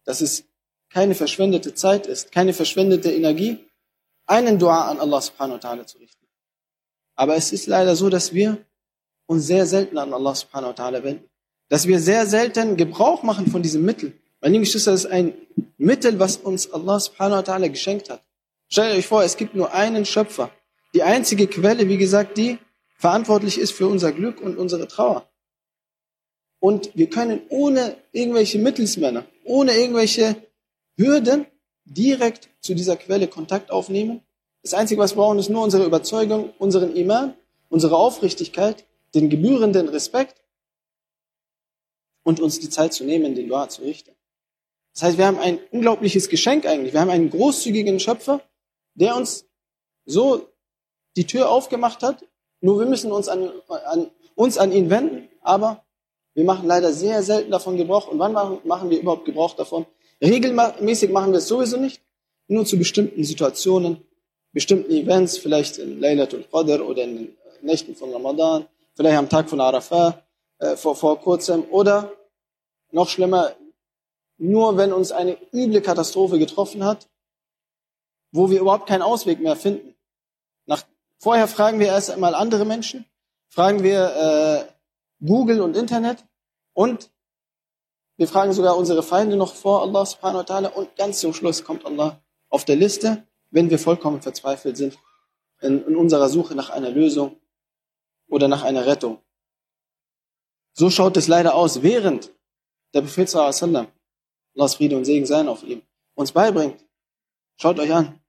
dass 0.04 0.21
es 0.21 0.42
keine 0.88 1.14
verschwendete 1.14 1.73
Zeit 1.75 2.09
ist, 2.09 2.33
keine 2.33 2.52
verschwendete 2.52 3.12
Energie, 3.12 3.64
einen 4.26 4.59
Dua 4.59 4.90
an 4.90 4.99
Allah 4.99 5.21
subhanahu 5.21 5.62
wa 5.62 5.69
ta'ala 5.69 5.87
zu 5.87 5.99
richten. 5.99 6.26
Aber 7.14 7.37
es 7.37 7.52
ist 7.52 7.69
leider 7.69 7.95
so, 7.95 8.09
dass 8.09 8.35
wir 8.35 8.59
uns 9.26 9.47
sehr 9.47 9.66
selten 9.66 9.99
an 9.99 10.12
Allah 10.12 10.35
subhanahu 10.35 10.71
wa 10.71 10.85
ta'ala 10.85 11.04
wenden. 11.04 11.30
Dass 11.69 11.87
wir 11.87 12.00
sehr 12.00 12.26
selten 12.26 12.76
Gebrauch 12.76 13.23
machen 13.23 13.47
von 13.47 13.62
diesem 13.62 13.85
Mittel. 13.85 14.14
Meine 14.40 14.54
lieben 14.54 14.64
Geschwister, 14.64 14.92
das 14.92 15.04
ist 15.04 15.11
ein 15.11 15.35
Mittel, 15.80 16.18
was 16.18 16.37
uns 16.37 16.70
Allah 16.72 17.00
subhanahu 17.00 17.38
wa 17.38 17.52
ta'ala 17.52 17.68
geschenkt 17.68 18.10
hat. 18.10 18.22
Stellt 18.68 18.96
euch 18.96 19.06
vor, 19.06 19.25
es 19.25 19.37
gibt 19.37 19.54
nur 19.54 19.72
einen 19.72 20.04
Schöpfer. 20.04 20.50
Die 20.94 21.02
einzige 21.02 21.46
Quelle, 21.46 21.88
wie 21.88 21.96
gesagt, 21.96 22.37
die 22.37 22.58
verantwortlich 22.99 23.58
ist 23.58 23.72
für 23.72 23.88
unser 23.88 24.12
Glück 24.12 24.40
und 24.40 24.58
unsere 24.58 24.87
Trauer. 24.87 25.26
Und 26.58 26.94
wir 26.94 27.08
können 27.08 27.40
ohne 27.49 27.96
irgendwelche 28.12 28.58
Mittelsmänner, 28.58 29.25
ohne 29.44 29.72
irgendwelche 29.72 30.37
Hürden 30.96 31.46
direkt 31.87 32.50
zu 32.60 32.75
dieser 32.75 32.96
Quelle 32.96 33.26
Kontakt 33.26 33.70
aufnehmen. 33.70 34.20
Das 34.62 34.75
Einzige, 34.75 35.00
was 35.00 35.12
wir 35.12 35.22
brauchen, 35.22 35.38
ist 35.38 35.49
nur 35.49 35.62
unsere 35.62 35.87
Überzeugung, 35.87 36.52
unseren 36.58 36.94
Iman, 36.94 37.34
unsere 37.70 37.96
Aufrichtigkeit, 37.96 38.84
den 39.14 39.30
gebührenden 39.30 39.88
Respekt 39.88 40.42
und 42.22 42.38
uns 42.38 42.60
die 42.60 42.68
Zeit 42.68 42.92
zu 42.92 43.04
nehmen, 43.04 43.34
den 43.34 43.49
Dua 43.49 43.70
zu 43.70 43.80
richten. 43.80 44.10
Das 44.94 45.02
heißt, 45.02 45.18
wir 45.18 45.26
haben 45.26 45.38
ein 45.38 45.59
unglaubliches 45.70 46.28
Geschenk 46.28 46.66
eigentlich. 46.66 46.92
Wir 46.92 47.00
haben 47.00 47.11
einen 47.11 47.30
großzügigen 47.30 48.00
Schöpfer, 48.00 48.40
der 48.94 49.16
uns 49.16 49.47
so 50.04 50.49
die 51.16 51.26
Tür 51.26 51.50
aufgemacht 51.50 52.02
hat. 52.02 52.25
Nur 52.61 52.78
wir 52.78 52.87
müssen 52.87 53.12
uns 53.12 53.28
an, 53.28 53.50
an, 53.87 54.11
uns 54.35 54.59
an 54.59 54.73
ihn 54.73 54.90
wenden, 54.90 55.28
aber 55.42 55.85
wir 56.35 56.44
machen 56.44 56.66
leider 56.66 56.92
sehr 56.92 57.23
selten 57.23 57.50
davon 57.50 57.76
Gebrauch. 57.76 58.09
Und 58.09 58.18
wann 58.18 58.32
machen, 58.32 58.90
wir 58.90 59.00
überhaupt 59.00 59.25
Gebrauch 59.25 59.54
davon? 59.54 59.87
Regelmäßig 60.23 61.11
machen 61.11 61.32
wir 61.32 61.38
es 61.38 61.49
sowieso 61.49 61.76
nicht. 61.78 62.02
Nur 62.49 62.66
zu 62.66 62.76
bestimmten 62.76 63.25
Situationen, 63.25 64.02
bestimmten 64.52 64.90
Events, 64.90 65.38
vielleicht 65.38 65.78
in 65.78 66.00
Laylatul 66.00 66.44
Qadr 66.50 66.85
oder 66.87 67.04
in 67.04 67.16
den 67.16 67.37
Nächten 67.62 67.94
von 67.94 68.12
Ramadan, 68.12 68.66
vielleicht 68.94 69.16
am 69.16 69.28
Tag 69.28 69.49
von 69.49 69.61
Arafah 69.61 70.23
äh, 70.59 70.76
vor, 70.76 70.97
vor 70.97 71.20
kurzem 71.20 71.64
oder 71.70 72.12
noch 72.90 73.09
schlimmer, 73.09 73.54
nur 74.40 74.76
wenn 74.78 74.92
uns 74.92 75.12
eine 75.12 75.37
üble 75.52 75.82
Katastrophe 75.82 76.38
getroffen 76.38 76.82
hat, 76.82 77.09
wo 78.32 78.50
wir 78.50 78.61
überhaupt 78.61 78.88
keinen 78.88 79.02
Ausweg 79.02 79.40
mehr 79.40 79.54
finden. 79.54 79.94
Nach, 80.66 80.82
vorher 81.18 81.47
fragen 81.47 81.78
wir 81.78 81.88
erst 81.88 82.11
einmal 82.11 82.35
andere 82.35 82.64
Menschen, 82.64 83.04
fragen 83.49 83.82
wir 83.82 84.16
äh, 84.16 85.25
Google 85.25 85.61
und 85.61 85.76
Internet 85.76 86.25
und 86.73 87.11
wir 88.16 88.28
fragen 88.28 88.52
sogar 88.52 88.76
unsere 88.76 89.02
Feinde 89.02 89.37
noch 89.37 89.54
vor 89.54 89.82
Allah 89.82 90.06
subhanahu 90.06 90.38
wa 90.38 90.54
ta'ala 90.54 90.68
und 90.68 90.97
ganz 90.97 91.20
zum 91.20 91.35
Schluss 91.35 91.62
kommt 91.62 91.85
Allah 91.85 92.20
auf 92.49 92.64
der 92.64 92.76
Liste, 92.76 93.26
wenn 93.50 93.68
wir 93.68 93.78
vollkommen 93.78 94.23
verzweifelt 94.23 94.76
sind 94.76 94.99
in, 95.61 95.87
in 95.87 95.97
unserer 95.97 96.28
Suche 96.30 96.54
nach 96.54 96.70
einer 96.70 96.90
Lösung 96.90 97.37
oder 98.28 98.49
nach 98.49 98.62
einer 98.62 98.87
Rettung. 98.87 99.18
So 100.73 100.88
schaut 100.88 101.16
es 101.18 101.28
leider 101.28 101.54
aus, 101.54 101.82
während 101.82 102.32
der 102.94 103.02
Prophet 103.02 103.28
sallam, 103.28 103.88
Allahs 104.57 104.75
Friede 104.75 104.97
und 104.97 105.04
Segen 105.04 105.26
sein 105.26 105.49
auf 105.49 105.62
ihm, 105.62 105.83
uns 106.14 106.33
beibringt. 106.33 106.85
Schaut 107.57 107.78
euch 107.78 107.92
an, 107.92 108.21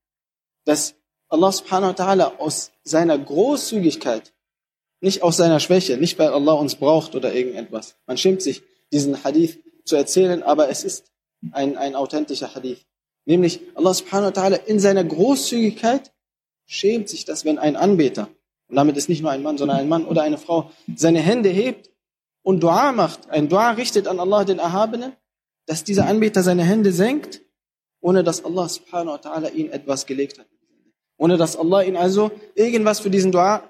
dass 0.66 0.96
Allah 1.30 1.52
subhanahu 1.52 1.98
wa 1.98 2.04
ta'ala 2.04 2.38
aus 2.38 2.72
seiner 2.84 3.18
Großzügigkeit 3.18 4.34
nicht 5.00 5.24
aus 5.24 5.38
seiner 5.38 5.60
Schwäche, 5.60 5.98
nicht 5.98 6.20
weil 6.20 6.30
Allah 6.30 6.54
uns 6.54 6.76
braucht 6.76 7.16
oder 7.16 7.34
irgendetwas. 7.34 7.96
Man 8.06 8.18
schämt 8.18 8.42
sich, 8.42 8.62
diesen 8.92 9.24
Hadith 9.24 9.60
zu 9.86 9.96
erzählen, 9.96 10.44
aber 10.44 10.70
es 10.70 10.84
ist 10.84 11.12
ein, 11.52 11.78
ein 11.78 11.96
authentischer 11.96 12.54
Hadith. 12.54 12.86
Nämlich 13.26 13.62
Allah 13.76 13.94
subhanahu 13.94 14.36
wa 14.36 14.42
ta'ala 14.42 14.66
in 14.66 14.80
seiner 14.80 15.04
Großzügigkeit 15.04 16.12
schämt 16.66 17.10
sich, 17.10 17.26
dass 17.26 17.46
wenn 17.46 17.58
ein 17.58 17.76
Anbeter, 17.76 18.30
und 18.68 18.76
damit 18.76 18.98
ist 18.98 19.10
nicht 19.10 19.22
nur 19.22 19.32
ein 19.32 19.44
Mann, 19.44 19.58
sondern 19.58 19.78
ein 19.78 19.90
Mann 19.90 20.06
oder 20.06 20.22
eine 20.22 20.38
Frau, 20.38 20.72
seine 20.96 21.20
Hände 21.20 21.50
hebt 21.50 21.90
und 22.44 22.62
Dua 22.62 22.92
macht, 22.92 23.30
ein 23.30 23.50
Dua 23.50 23.72
richtet 23.72 24.08
an 24.08 24.20
Allah 24.20 24.44
den 24.44 24.60
Erhabenen, 24.60 25.14
dass 25.72 25.86
dieser 25.86 26.06
Anbeter 26.06 26.44
seine 26.44 26.66
Hände 26.66 26.92
senkt, 26.92 27.40
ohne 28.02 28.26
dass 28.26 28.44
Allah 28.44 28.68
subhanahu 28.68 29.14
wa 29.14 29.20
ta'ala 29.20 29.54
ihm 29.54 29.72
etwas 29.72 30.06
gelegt 30.06 30.38
hat. 30.38 30.48
Ohne 31.16 31.38
dass 31.38 31.56
Allah 31.56 31.82
ihn 31.84 31.96
also 31.96 32.30
irgendwas 32.56 33.00
für 33.00 33.10
diesen 33.10 33.32
Dua 33.32 33.64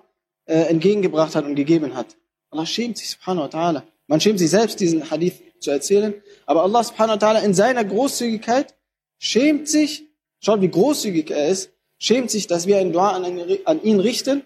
äh, 0.45 0.61
entgegengebracht 0.61 1.35
hat 1.35 1.45
und 1.45 1.53
gegeben 1.53 1.93
hat. 1.93 2.17
Allah 2.49 2.65
schämt 2.65 2.97
sich, 2.97 3.11
subhanahu 3.11 3.43
wa 3.43 3.49
ta'ala. 3.55 3.83
Man 4.07 4.19
schämt 4.19 4.39
sich 4.39 4.49
selbst, 4.49 4.79
diesen 4.79 5.11
Hadith 5.11 5.43
zu 5.59 5.69
erzählen. 5.69 6.15
Aber 6.47 6.63
Allah 6.63 6.83
subhanahu 6.83 7.21
wa 7.21 7.27
ta'ala 7.27 7.43
in 7.43 7.53
seiner 7.53 7.85
Großzügigkeit 7.85 8.73
schämt 9.19 9.69
sich, 9.69 10.07
schaut 10.39 10.61
wie 10.61 10.71
großzügig 10.71 11.29
er 11.29 11.49
ist, 11.49 11.69
schämt 11.99 12.31
sich, 12.31 12.47
dass 12.47 12.65
wir 12.65 12.79
ein 12.79 12.93
Dua 12.93 13.11
an 13.11 13.83
ihn 13.83 13.99
richten, 13.99 14.41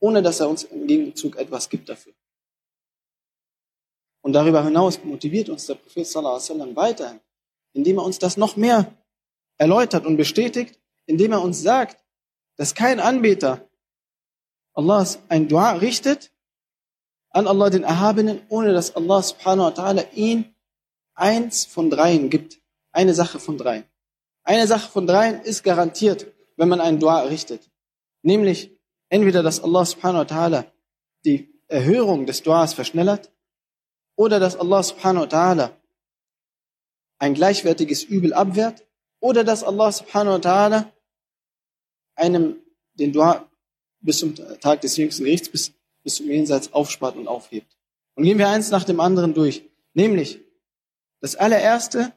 ohne 0.00 0.22
dass 0.22 0.40
er 0.40 0.48
uns 0.48 0.62
im 0.62 0.86
Gegenzug 0.86 1.36
etwas 1.36 1.68
gibt 1.68 1.90
dafür. 1.90 2.14
Und 4.24 4.32
darüber 4.32 4.64
hinaus 4.64 5.04
motiviert 5.04 5.50
uns 5.50 5.66
der 5.66 5.74
Prophet 5.74 6.06
sallallahu 6.06 6.36
alaihi 6.36 6.50
wasallam 6.50 6.76
weiterhin, 6.76 7.20
indem 7.74 7.98
er 7.98 8.04
uns 8.04 8.18
das 8.18 8.38
noch 8.38 8.56
mehr 8.56 8.90
erläutert 9.58 10.06
und 10.06 10.16
bestätigt, 10.16 10.80
indem 11.04 11.32
er 11.32 11.42
uns 11.42 11.60
sagt, 11.60 12.02
dass 12.56 12.74
kein 12.74 13.00
Anbeter 13.00 13.68
Allah 14.72 15.06
ein 15.28 15.46
Dua 15.46 15.72
richtet 15.72 16.32
an 17.28 17.46
Allah 17.46 17.68
den 17.68 17.84
Erhabenen, 17.84 18.40
ohne 18.48 18.72
dass 18.72 18.96
Allah 18.96 19.22
subhanahu 19.22 19.66
wa 19.66 19.74
ta'ala 19.82 20.06
ihn 20.14 20.54
eins 21.14 21.66
von 21.66 21.90
dreien 21.90 22.30
gibt. 22.30 22.62
Eine 22.92 23.12
Sache 23.12 23.38
von 23.38 23.58
dreien. 23.58 23.84
Eine 24.42 24.66
Sache 24.66 24.90
von 24.90 25.06
dreien 25.06 25.42
ist 25.42 25.62
garantiert, 25.64 26.32
wenn 26.56 26.70
man 26.70 26.80
einen 26.80 26.98
Dua 26.98 27.20
richtet. 27.24 27.70
Nämlich 28.22 28.74
entweder, 29.10 29.42
dass 29.42 29.62
Allah 29.62 29.84
subhanahu 29.84 30.20
wa 30.20 30.34
ta'ala 30.34 30.64
die 31.26 31.52
Erhörung 31.68 32.24
des 32.24 32.42
Duas 32.42 32.72
verschnellert 32.72 33.30
oder 34.16 34.40
dass 34.40 34.56
Allah 34.56 34.82
subhanahu 34.82 35.24
wa 35.24 35.28
ta'ala 35.28 35.70
ein 37.18 37.34
gleichwertiges 37.34 38.02
Übel 38.04 38.32
abwehrt 38.32 38.84
oder 39.20 39.44
dass 39.44 39.64
Allah 39.64 39.90
subhanahu 39.92 40.34
wa 40.34 40.50
ta'ala 40.50 40.92
einem 42.16 42.56
den 42.94 43.12
Dua 43.12 43.48
bis 44.00 44.18
zum 44.18 44.34
Tag 44.60 44.82
des 44.82 44.96
jüngsten 44.96 45.24
Gerichts, 45.24 45.48
bis, 45.48 45.72
bis 46.02 46.16
zum 46.16 46.28
Jenseits 46.28 46.72
aufspart 46.72 47.16
und 47.16 47.26
aufhebt. 47.26 47.76
Und 48.14 48.24
gehen 48.24 48.38
wir 48.38 48.48
eins 48.48 48.70
nach 48.70 48.84
dem 48.84 49.00
anderen 49.00 49.34
durch. 49.34 49.64
Nämlich, 49.94 50.40
das 51.20 51.36
allererste 51.36 52.12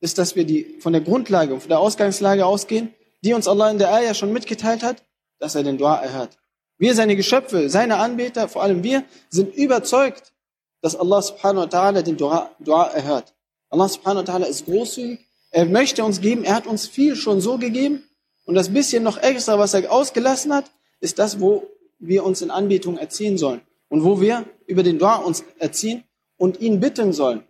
ist, 0.00 0.18
dass 0.18 0.34
wir 0.36 0.44
die, 0.44 0.76
von 0.80 0.92
der 0.92 1.02
Grundlage 1.02 1.54
und 1.54 1.60
von 1.60 1.68
der 1.68 1.78
Ausgangslage 1.78 2.44
ausgehen, 2.44 2.92
die 3.22 3.32
uns 3.32 3.48
Allah 3.48 3.70
in 3.70 3.78
der 3.78 3.92
Ayah 3.92 4.14
schon 4.14 4.32
mitgeteilt 4.32 4.82
hat, 4.82 5.04
dass 5.38 5.54
er 5.54 5.62
den 5.62 5.78
Dua 5.78 5.96
erhört. 5.96 6.38
Wir, 6.78 6.94
seine 6.94 7.16
Geschöpfe, 7.16 7.70
seine 7.70 7.96
Anbeter, 7.96 8.48
vor 8.48 8.62
allem 8.62 8.82
wir, 8.82 9.04
sind 9.30 9.54
überzeugt, 9.54 10.34
dass 10.82 10.96
Allah 10.96 11.22
subhanahu 11.22 11.64
wa 11.64 11.68
ta'ala 11.68 12.02
den 12.02 12.16
Dua, 12.16 12.50
Dua 12.60 12.84
erhört. 12.88 13.34
Allah 13.70 13.88
subhanahu 13.88 14.26
wa 14.26 14.32
ta'ala 14.32 14.44
ist 14.44 14.66
großzügig. 14.66 15.20
Er 15.50 15.66
möchte 15.66 16.04
uns 16.04 16.20
geben. 16.20 16.44
Er 16.44 16.54
hat 16.54 16.66
uns 16.66 16.86
viel 16.86 17.16
schon 17.16 17.40
so 17.40 17.58
gegeben. 17.58 18.04
Und 18.44 18.54
das 18.54 18.72
bisschen 18.72 19.02
noch 19.02 19.18
extra, 19.18 19.58
was 19.58 19.74
er 19.74 19.90
ausgelassen 19.90 20.52
hat, 20.54 20.70
ist 21.00 21.18
das, 21.18 21.40
wo 21.40 21.66
wir 21.98 22.24
uns 22.24 22.42
in 22.42 22.50
Anbetung 22.50 22.98
erziehen 22.98 23.38
sollen 23.38 23.60
und 23.88 24.04
wo 24.04 24.20
wir 24.20 24.44
über 24.66 24.82
den 24.82 24.98
Dua 24.98 25.16
uns 25.16 25.44
erziehen 25.58 26.04
und 26.36 26.60
ihn 26.60 26.80
bitten 26.80 27.12
sollen. 27.12 27.42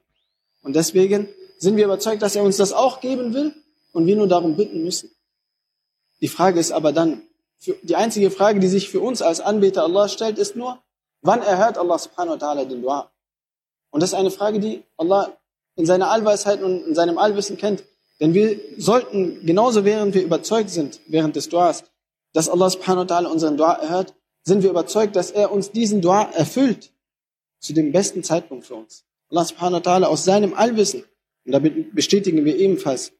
Und 0.62 0.76
deswegen 0.76 1.28
sind 1.58 1.76
wir 1.76 1.84
überzeugt, 1.84 2.22
dass 2.22 2.36
er 2.36 2.42
uns 2.42 2.56
das 2.56 2.72
auch 2.72 3.00
geben 3.00 3.34
will 3.34 3.54
und 3.92 4.06
wir 4.06 4.16
nur 4.16 4.28
darum 4.28 4.56
bitten 4.56 4.82
müssen. 4.82 5.10
Die 6.20 6.28
Frage 6.28 6.60
ist 6.60 6.72
aber 6.72 6.92
dann, 6.92 7.22
die 7.82 7.96
einzige 7.96 8.30
Frage, 8.30 8.60
die 8.60 8.68
sich 8.68 8.88
für 8.88 9.00
uns 9.00 9.22
als 9.22 9.40
Anbeter 9.40 9.84
Allah 9.84 10.08
stellt, 10.08 10.38
ist 10.38 10.56
nur, 10.56 10.78
wann 11.22 11.42
erhört 11.42 11.78
Allah 11.78 11.98
subhanahu 11.98 12.40
wa 12.40 12.46
ta'ala 12.46 12.64
den 12.64 12.82
Dua? 12.82 13.10
Und 13.96 14.02
das 14.02 14.10
ist 14.10 14.18
eine 14.18 14.30
Frage, 14.30 14.60
die 14.60 14.82
Allah 14.98 15.38
in 15.74 15.86
seiner 15.86 16.10
Allweisheit 16.10 16.62
und 16.62 16.86
in 16.86 16.94
seinem 16.94 17.16
Allwissen 17.16 17.56
kennt. 17.56 17.82
Denn 18.20 18.34
wir 18.34 18.60
sollten, 18.76 19.46
genauso 19.46 19.86
während 19.86 20.12
wir 20.14 20.22
überzeugt 20.22 20.68
sind, 20.68 21.00
während 21.06 21.34
des 21.34 21.48
Duas, 21.48 21.82
dass 22.34 22.50
Allah 22.50 22.68
subhanahu 22.68 23.08
wa 23.08 23.14
ta'ala 23.14 23.28
unseren 23.28 23.56
Dua 23.56 23.72
erhört, 23.72 24.12
sind 24.42 24.62
wir 24.62 24.68
überzeugt, 24.68 25.16
dass 25.16 25.30
er 25.30 25.50
uns 25.50 25.70
diesen 25.70 26.02
Dua 26.02 26.24
erfüllt 26.24 26.92
zu 27.58 27.72
dem 27.72 27.90
besten 27.90 28.22
Zeitpunkt 28.22 28.66
für 28.66 28.74
uns. 28.74 29.06
Allah 29.30 29.46
subhanahu 29.46 29.82
wa 29.82 29.90
ta'ala 29.90 30.04
aus 30.04 30.26
seinem 30.26 30.52
Allwissen, 30.52 31.02
und 31.46 31.52
damit 31.52 31.94
bestätigen 31.94 32.44
wir 32.44 32.54
ebenfalls 32.58 33.12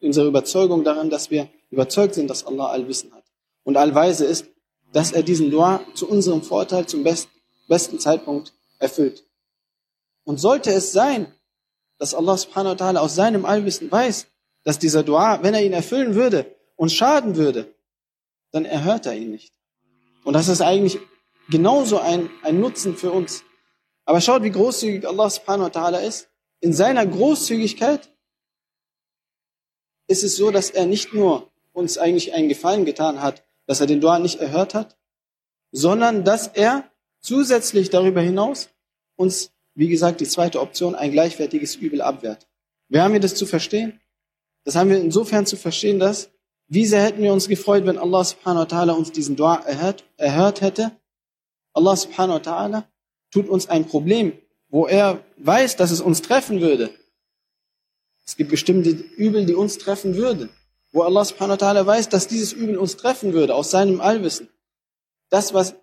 unsere 0.00 0.28
Überzeugung 0.28 0.84
daran, 0.84 1.10
dass 1.10 1.32
wir 1.32 1.48
überzeugt 1.70 2.14
sind, 2.14 2.30
dass 2.30 2.46
Allah 2.46 2.66
Allwissen 2.66 3.12
hat 3.12 3.24
und 3.64 3.76
Allweise 3.76 4.24
ist, 4.24 4.46
dass 4.92 5.10
er 5.10 5.24
diesen 5.24 5.50
Dua 5.50 5.80
zu 5.94 6.08
unserem 6.08 6.42
Vorteil, 6.42 6.86
zum 6.86 7.02
best, 7.02 7.28
besten 7.66 7.98
Zeitpunkt 7.98 8.52
erfüllt. 8.78 9.24
Und 10.24 10.38
sollte 10.38 10.70
es 10.72 10.92
sein, 10.92 11.32
dass 11.98 12.14
Allah 12.14 12.36
subhanahu 12.36 12.78
wa 12.78 12.84
ta'ala 12.84 12.98
aus 12.98 13.14
seinem 13.14 13.44
Allwissen 13.44 13.90
weiß, 13.90 14.26
dass 14.64 14.78
dieser 14.78 15.02
Dua, 15.02 15.42
wenn 15.42 15.54
er 15.54 15.64
ihn 15.64 15.72
erfüllen 15.72 16.14
würde, 16.14 16.54
uns 16.76 16.92
schaden 16.92 17.36
würde, 17.36 17.74
dann 18.50 18.64
erhört 18.64 19.06
er 19.06 19.14
ihn 19.14 19.30
nicht. 19.30 19.52
Und 20.24 20.34
das 20.34 20.48
ist 20.48 20.60
eigentlich 20.60 20.98
genauso 21.48 21.98
ein, 21.98 22.30
ein 22.42 22.60
Nutzen 22.60 22.96
für 22.96 23.10
uns. 23.10 23.42
Aber 24.04 24.20
schaut, 24.20 24.42
wie 24.42 24.50
großzügig 24.50 25.06
Allah 25.06 25.30
subhanahu 25.30 25.66
wa 25.66 25.80
ta'ala 25.80 26.00
ist. 26.00 26.28
In 26.60 26.72
seiner 26.72 27.06
Großzügigkeit 27.06 28.12
ist 30.06 30.22
es 30.22 30.36
so, 30.36 30.50
dass 30.50 30.70
er 30.70 30.86
nicht 30.86 31.12
nur 31.14 31.50
uns 31.72 31.98
eigentlich 31.98 32.34
einen 32.34 32.48
Gefallen 32.48 32.84
getan 32.84 33.22
hat, 33.22 33.44
dass 33.66 33.80
er 33.80 33.86
den 33.86 34.00
Dua 34.00 34.18
nicht 34.18 34.40
erhört 34.40 34.74
hat, 34.74 34.96
sondern 35.70 36.24
dass 36.24 36.48
er 36.48 36.90
zusätzlich 37.20 37.90
darüber 37.90 38.20
hinaus 38.20 38.68
uns, 39.16 39.52
wie 39.74 39.88
gesagt, 39.88 40.20
die 40.20 40.26
zweite 40.26 40.60
Option, 40.60 40.94
ein 40.94 41.12
gleichwertiges 41.12 41.76
Übel 41.76 42.00
abwehrt. 42.00 42.46
Wie 42.88 43.00
haben 43.00 43.12
wir 43.12 43.20
das 43.20 43.34
zu 43.34 43.46
verstehen? 43.46 44.00
Das 44.64 44.76
haben 44.76 44.90
wir 44.90 45.00
insofern 45.00 45.46
zu 45.46 45.56
verstehen, 45.56 45.98
dass 45.98 46.30
wie 46.68 46.86
sehr 46.86 47.02
hätten 47.02 47.22
wir 47.22 47.32
uns 47.32 47.48
gefreut, 47.48 47.84
wenn 47.84 47.98
Allah 47.98 48.24
subhanahu 48.24 48.60
wa 48.60 48.76
ta'ala 48.76 48.92
uns 48.92 49.12
diesen 49.12 49.36
Dua 49.36 49.56
erhört, 49.56 50.04
erhört 50.16 50.60
hätte. 50.60 50.92
Allah 51.74 51.96
subhanahu 51.96 52.36
wa 52.36 52.40
ta'ala 52.40 52.84
tut 53.30 53.48
uns 53.48 53.68
ein 53.68 53.86
Problem, 53.86 54.32
wo 54.68 54.86
er 54.86 55.22
weiß, 55.38 55.76
dass 55.76 55.90
es 55.90 56.00
uns 56.00 56.22
treffen 56.22 56.60
würde. 56.60 56.90
Es 58.24 58.36
gibt 58.36 58.50
bestimmte 58.50 58.90
Übel, 58.90 59.44
die 59.44 59.54
uns 59.54 59.78
treffen 59.78 60.14
würden. 60.16 60.48
Wo 60.92 61.02
Allah 61.02 61.24
subhanahu 61.24 61.60
wa 61.60 61.66
ta'ala 61.66 61.86
weiß, 61.86 62.08
dass 62.08 62.28
dieses 62.28 62.52
Übel 62.52 62.78
uns 62.78 62.96
treffen 62.96 63.32
würde, 63.32 63.54
aus 63.54 63.70
seinem 63.70 64.00
Allwissen. 64.00 64.48
Das, 65.28 65.52
was, 65.52 65.74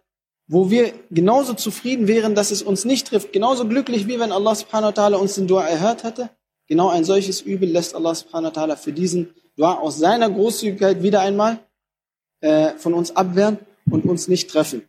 wo 0.50 0.70
wir 0.70 0.94
genauso 1.10 1.54
zufrieden 1.54 2.08
wären, 2.08 2.36
dass 2.36 2.52
es 2.52 2.62
uns 2.62 2.84
nicht 2.84 3.08
trifft, 3.08 3.32
genauso 3.32 3.66
glücklich 3.66 4.08
wie 4.08 4.20
wenn 4.20 4.34
Allah 4.34 4.56
subhanahu 4.56 4.94
wa 4.94 5.02
ta'ala 5.02 5.16
uns 5.16 5.36
den 5.36 5.48
Dua 5.48 5.64
erhört 5.64 6.04
hätte, 6.04 6.30
Genau 6.70 6.90
ein 6.90 7.04
solches 7.04 7.42
Übel 7.42 7.68
lässt 7.68 7.96
Allah 7.96 8.14
subhanahu 8.14 8.56
wa 8.56 8.62
ta'ala 8.62 8.76
für 8.76 8.94
diesen 8.94 9.34
Dua 9.58 9.80
aus 9.80 9.98
seiner 9.98 10.30
Großzügigkeit 10.30 11.02
wieder 11.02 11.22
einmal 11.22 11.60
äh, 12.42 12.78
von 12.78 12.94
uns 12.94 13.10
abwehren 13.16 13.58
und 13.90 14.06
uns 14.06 14.28
nicht 14.28 14.52
treffen. 14.52 14.88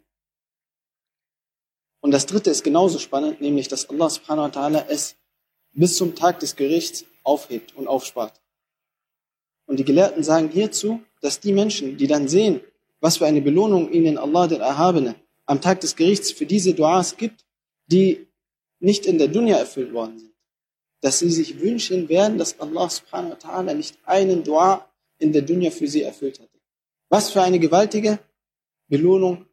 Und 2.00 2.10
das 2.10 2.26
dritte 2.26 2.50
ist 2.50 2.64
genauso 2.64 2.98
spannend, 2.98 3.40
nämlich 3.40 3.68
dass 3.68 3.88
Allah 3.88 4.10
subhanahu 4.10 4.54
wa 4.54 4.60
ta'ala 4.60 4.84
es 4.88 5.16
bis 5.72 5.96
zum 5.96 6.14
Tag 6.14 6.40
des 6.40 6.54
Gerichts 6.54 7.06
aufhebt 7.22 7.74
und 7.76 7.88
aufspart. 7.88 8.42
Und 9.64 9.78
die 9.78 9.84
Gelehrten 9.84 10.22
sagen 10.22 10.50
hierzu, 10.50 11.00
dass 11.22 11.40
die 11.40 11.52
Menschen, 11.52 11.96
die 11.96 12.06
dann 12.06 12.28
sehen, 12.28 12.60
was 13.00 13.16
für 13.16 13.26
eine 13.26 13.40
Belohnung 13.40 13.90
ihnen 13.90 14.18
Allah 14.18 14.48
der 14.48 14.60
Erhabene 14.60 15.14
am 15.50 15.60
Tag 15.60 15.80
des 15.80 15.96
Gerichts 15.96 16.30
für 16.30 16.46
diese 16.46 16.74
Duas 16.74 17.16
gibt, 17.16 17.44
die 17.86 18.28
nicht 18.78 19.04
in 19.04 19.18
der 19.18 19.26
Dunya 19.26 19.56
erfüllt 19.56 19.92
worden 19.92 20.16
sind, 20.16 20.32
dass 21.00 21.18
sie 21.18 21.30
sich 21.30 21.60
wünschen 21.60 22.08
werden, 22.08 22.38
dass 22.38 22.60
Allah 22.60 22.88
subhanahu 22.88 23.32
wa 23.32 23.34
ta'ala 23.34 23.74
nicht 23.74 23.98
einen 24.04 24.44
Dua 24.44 24.88
in 25.18 25.32
der 25.32 25.42
Dunya 25.42 25.72
für 25.72 25.88
sie 25.88 26.02
erfüllt 26.02 26.38
hatte. 26.38 26.56
Was 27.08 27.30
für 27.30 27.42
eine 27.42 27.58
gewaltige 27.58 28.20
Belohnung 28.86 29.44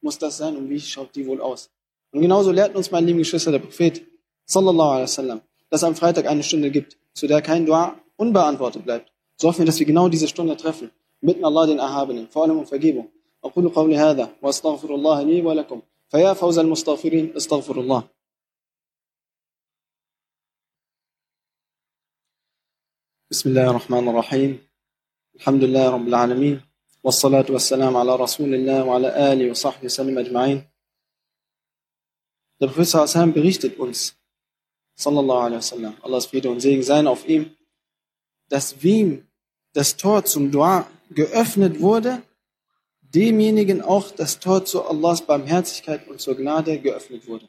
muss 0.00 0.18
das 0.18 0.36
sein 0.36 0.56
und 0.56 0.70
wie 0.70 0.78
schaut 0.78 1.16
die 1.16 1.26
wohl 1.26 1.40
aus? 1.40 1.68
Und 2.12 2.20
genauso 2.20 2.52
lehrt 2.52 2.76
uns, 2.76 2.92
mein 2.92 3.04
lieben 3.04 3.18
Geschwister, 3.18 3.50
der 3.50 3.58
Prophet, 3.58 4.02
sallallahu 4.46 4.90
alaihi 4.90 5.10
wasallam, 5.10 5.40
dass 5.68 5.82
am 5.82 5.96
Freitag 5.96 6.26
eine 6.26 6.44
Stunde 6.44 6.70
gibt, 6.70 6.96
zu 7.12 7.26
der 7.26 7.42
kein 7.42 7.66
Dua 7.66 8.00
unbeantwortet 8.16 8.84
bleibt. 8.84 9.12
So 9.36 9.48
hoffen 9.48 9.60
wir, 9.62 9.66
dass 9.66 9.80
wir 9.80 9.86
genau 9.86 10.08
diese 10.08 10.28
Stunde 10.28 10.56
treffen. 10.56 10.92
Bitten 11.20 11.44
Allah 11.44 11.66
den 11.66 11.80
Erhabenen, 11.80 12.28
vor 12.28 12.44
allem 12.44 12.58
um 12.58 12.66
Vergebung. 12.66 13.10
أقول 13.44 13.68
قولي 13.68 13.96
هذا 13.96 14.36
وأستغفر 14.42 14.94
الله 14.94 15.22
لي 15.22 15.42
ولكم. 15.42 15.82
فيا 16.08 16.32
فوز 16.32 16.58
المستغفرين 16.58 17.36
استغفر 17.36 17.80
الله. 17.80 18.08
بسم 23.30 23.48
الله 23.50 23.70
الرحمن 23.70 24.08
الرحيم. 24.08 24.68
الحمد 25.34 25.64
لله 25.64 25.90
رب 25.90 26.08
العالمين. 26.08 26.60
والصلاة 27.04 27.46
والسلام 27.50 27.96
على 27.96 28.16
رسول 28.16 28.54
الله 28.54 28.84
وعلى 28.84 29.32
آله 29.32 29.50
وصحبه 29.50 29.84
وسلم 29.84 30.18
أجمعين. 30.18 30.66
Der 32.60 32.68
Prophet 32.68 33.08
sallam 33.08 33.32
berichtet 33.32 33.78
uns, 33.78 34.16
sallallahu 34.94 35.38
alaihi 35.38 35.56
wasallam, 35.56 35.96
Allahs 36.02 36.26
Friede 36.26 36.50
und 36.50 36.60
Segen 36.60 36.82
seien 36.82 37.06
auf 37.06 37.26
ihm, 37.26 37.56
dass 38.50 38.82
wem 38.82 39.26
das 39.72 39.96
Tor 39.96 40.24
zum 40.26 40.50
Dua 40.50 40.86
geöffnet 41.10 41.80
wurde, 41.80 42.22
demjenigen 43.14 43.82
auch 43.82 44.10
das 44.10 44.38
Tor 44.38 44.64
zu 44.64 44.84
Allahs 44.84 45.22
Barmherzigkeit 45.22 46.06
und 46.08 46.20
zur 46.20 46.36
Gnade 46.36 46.78
geöffnet 46.78 47.26
wurde. 47.26 47.48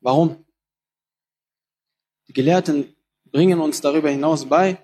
Warum? 0.00 0.44
Die 2.28 2.32
Gelehrten 2.32 2.94
bringen 3.30 3.60
uns 3.60 3.80
darüber 3.80 4.10
hinaus 4.10 4.46
bei, 4.46 4.78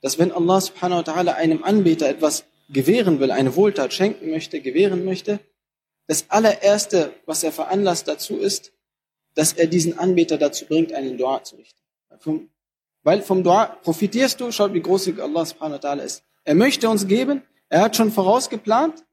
dass 0.00 0.18
wenn 0.18 0.32
Allah 0.32 0.60
subhanahu 0.60 0.98
wa 0.98 1.12
ta'ala 1.12 1.34
einem 1.34 1.64
Anbeter 1.64 2.08
etwas 2.08 2.44
gewähren 2.68 3.20
will, 3.20 3.30
eine 3.30 3.54
Wohltat 3.56 3.92
schenken 3.92 4.30
möchte, 4.30 4.60
gewähren 4.60 5.04
möchte, 5.04 5.40
das 6.06 6.30
allererste, 6.30 7.12
was 7.26 7.42
er 7.42 7.52
veranlasst 7.52 8.08
dazu 8.08 8.36
ist, 8.36 8.72
dass 9.34 9.52
er 9.52 9.66
diesen 9.66 9.98
Anbeter 9.98 10.38
dazu 10.38 10.66
bringt, 10.66 10.92
einen 10.92 11.18
Dua 11.18 11.42
zu 11.42 11.56
richten. 11.56 11.80
Weil 13.02 13.22
vom 13.22 13.42
Dua 13.42 13.66
profitierst 13.66 14.40
du, 14.40 14.50
schaut 14.50 14.72
wie 14.74 14.80
großzügig 14.80 15.22
Allah 15.22 15.44
subhanahu 15.44 15.82
wa 15.82 15.88
ta'ala 15.88 16.02
ist. 16.02 16.22
Er 16.44 16.54
möchte 16.54 16.88
uns 16.88 17.06
geben, 17.06 17.42
er 17.68 17.80
hat 17.82 17.96
schon 17.96 18.12
vorausgeplant, 18.12 19.04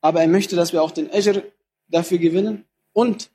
aber 0.00 0.20
er 0.20 0.28
möchte, 0.28 0.56
dass 0.56 0.72
wir 0.72 0.82
auch 0.82 0.90
den 0.90 1.10
Ajr 1.10 1.42
dafür 1.88 2.18
gewinnen 2.18 2.64
und 2.92 3.30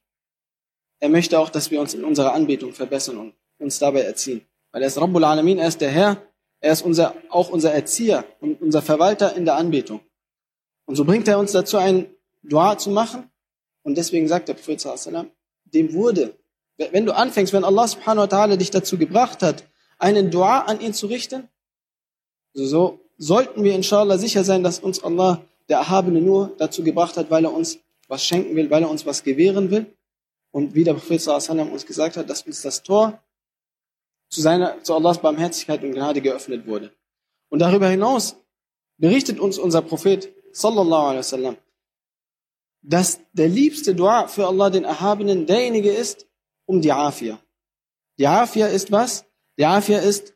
er 1.00 1.10
möchte 1.10 1.40
auch, 1.40 1.50
dass 1.50 1.72
wir 1.72 1.82
uns 1.82 1.94
in 1.94 2.04
unserer 2.04 2.34
Anbetung 2.34 2.74
verbessern 2.74 3.18
und 3.18 3.34
uns 3.60 3.80
dabei 3.80 4.02
erziehen. 4.02 4.42
Weil 4.72 4.82
er 4.82 4.88
ist 4.88 5.00
Rabbul 5.00 5.24
Alamin, 5.24 5.60
er 5.60 5.68
ist 5.68 5.82
der 5.82 5.92
Herr, 5.92 6.22
er 6.60 6.74
ist 6.74 6.82
unser, 6.82 7.16
auch 7.30 7.50
unser 7.50 7.74
Erzieher 7.74 8.26
und 8.40 8.62
unser 8.62 8.82
Verwalter 8.82 9.36
in 9.36 9.46
der 9.46 9.56
Anbetung. 9.56 10.02
Und 10.86 10.96
so 10.96 11.06
bringt 11.06 11.28
er 11.28 11.40
uns 11.40 11.52
dazu, 11.52 11.78
ein 11.78 12.08
Dua 12.44 12.78
zu 12.78 12.90
machen. 12.90 13.30
Und 13.84 13.98
deswegen 13.98 14.28
sagt 14.28 14.48
der 14.48 14.54
Prophet 14.56 14.82
sallam, 14.82 15.30
dem 15.66 15.94
wurde, 15.94 16.36
wenn 16.78 17.06
du 17.06 17.16
anfängst, 17.16 17.54
wenn 17.54 17.64
Allah 17.64 17.88
subhanahu 17.88 18.30
wa 18.30 18.38
ta'ala 18.38 18.58
dich 18.58 18.72
dazu 18.72 18.98
gebracht 18.98 19.42
hat, 19.42 19.64
einen 19.98 20.32
Dua 20.32 20.62
an 20.62 20.82
ihn 20.82 20.94
zu 20.94 21.08
richten, 21.08 21.48
so 22.54 23.00
sollten 23.18 23.64
wir 23.64 23.76
inshallah 23.76 24.18
sicher 24.18 24.44
sein, 24.44 24.64
dass 24.64 24.80
uns 24.80 25.04
Allah, 25.04 25.46
der 25.70 25.78
Erhabene, 25.78 26.22
nur 26.22 26.54
dazu 26.58 26.84
gebracht 26.84 27.18
hat, 27.18 27.30
weil 27.30 27.46
er 27.46 27.54
uns 27.54 27.80
was 28.08 28.24
schenken 28.24 28.56
will, 28.56 28.70
weil 28.70 28.84
er 28.84 28.90
uns 28.90 29.06
was 29.06 29.24
gewähren 29.24 29.72
will. 29.72 29.96
Und 30.52 30.76
wie 30.76 30.84
der 30.84 30.94
Prophet 30.94 31.22
sallam 31.22 31.72
uns 31.72 31.86
gesagt 31.86 32.18
hat, 32.18 32.30
dass 32.30 32.44
uns 32.44 32.62
das 32.62 32.82
Tor 32.84 33.22
zu, 34.30 34.42
seiner, 34.42 34.82
zu 34.84 34.94
Allahs 34.94 35.20
Barmherzigkeit 35.20 35.84
und 35.84 35.92
Gnade 35.92 36.22
geöffnet 36.22 36.66
wurde. 36.66 36.94
Und 37.50 37.60
darüber 37.60 37.90
hinaus 37.90 38.36
berichtet 38.98 39.40
uns 39.40 39.58
unser 39.58 39.82
Prophet 39.82 40.34
sallallahu 40.54 41.04
alaihi 41.08 41.20
wasallam, 41.20 41.58
dass 42.82 43.20
der 43.34 43.50
liebste 43.50 43.96
Dua 43.96 44.28
für 44.28 44.48
Allah 44.48 44.70
den 44.70 44.84
Erhabenen 44.84 45.46
derjenige 45.46 45.92
ist 45.92 46.28
um 46.66 46.82
die 46.82 46.92
Afia. 46.92 47.40
Die 48.18 48.28
Afia 48.28 48.68
ist 48.68 48.92
was? 48.92 49.26
Die 49.58 49.66
Afia 49.66 50.00
ist, 50.00 50.34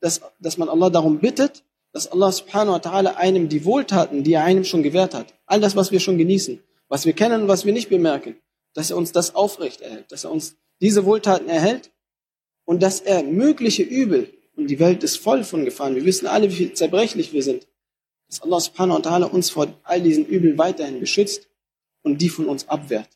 dass, 0.00 0.20
dass 0.38 0.56
man 0.56 0.68
Allah 0.68 0.90
darum 0.90 1.18
bittet, 1.18 1.64
dass 1.92 2.10
Allah 2.10 2.32
subhanahu 2.32 2.74
wa 2.74 2.78
ta'ala 2.78 3.14
einem 3.16 3.48
die 3.48 3.64
Wohltaten, 3.64 4.24
die 4.24 4.32
er 4.32 4.44
einem 4.44 4.64
schon 4.64 4.82
gewährt 4.82 5.14
hat, 5.14 5.34
all 5.46 5.60
das, 5.60 5.76
was 5.76 5.92
wir 5.92 6.00
schon 6.00 6.18
genießen, 6.18 6.62
was 6.88 7.06
wir 7.06 7.12
kennen 7.12 7.42
und 7.42 7.48
was 7.48 7.64
wir 7.64 7.72
nicht 7.72 7.90
bemerken, 7.90 8.36
dass 8.74 8.90
er 8.90 8.96
uns 8.96 9.12
das 9.12 9.34
aufrecht 9.34 9.80
erhält, 9.82 10.10
dass 10.10 10.24
er 10.24 10.30
uns 10.30 10.56
diese 10.80 11.04
Wohltaten 11.04 11.48
erhält 11.48 11.90
und 12.64 12.82
dass 12.82 13.00
er 13.00 13.22
mögliche 13.22 13.82
Übel, 13.82 14.32
und 14.54 14.68
die 14.68 14.78
Welt 14.78 15.02
ist 15.02 15.16
voll 15.16 15.44
von 15.44 15.64
Gefahren, 15.64 15.94
wir 15.94 16.04
wissen 16.04 16.26
alle, 16.26 16.50
wie 16.50 16.72
zerbrechlich 16.72 17.32
wir 17.32 17.42
sind, 17.42 17.66
dass 18.28 18.42
Allah 18.42 18.60
subhanahu 18.60 18.98
wa 18.98 19.08
ta'ala 19.10 19.24
uns 19.24 19.50
vor 19.50 19.68
all 19.82 20.00
diesen 20.00 20.26
Übel 20.26 20.56
weiterhin 20.58 21.00
beschützt 21.00 21.48
und 22.02 22.20
die 22.20 22.28
von 22.28 22.46
uns 22.46 22.68
abwehrt. 22.68 23.08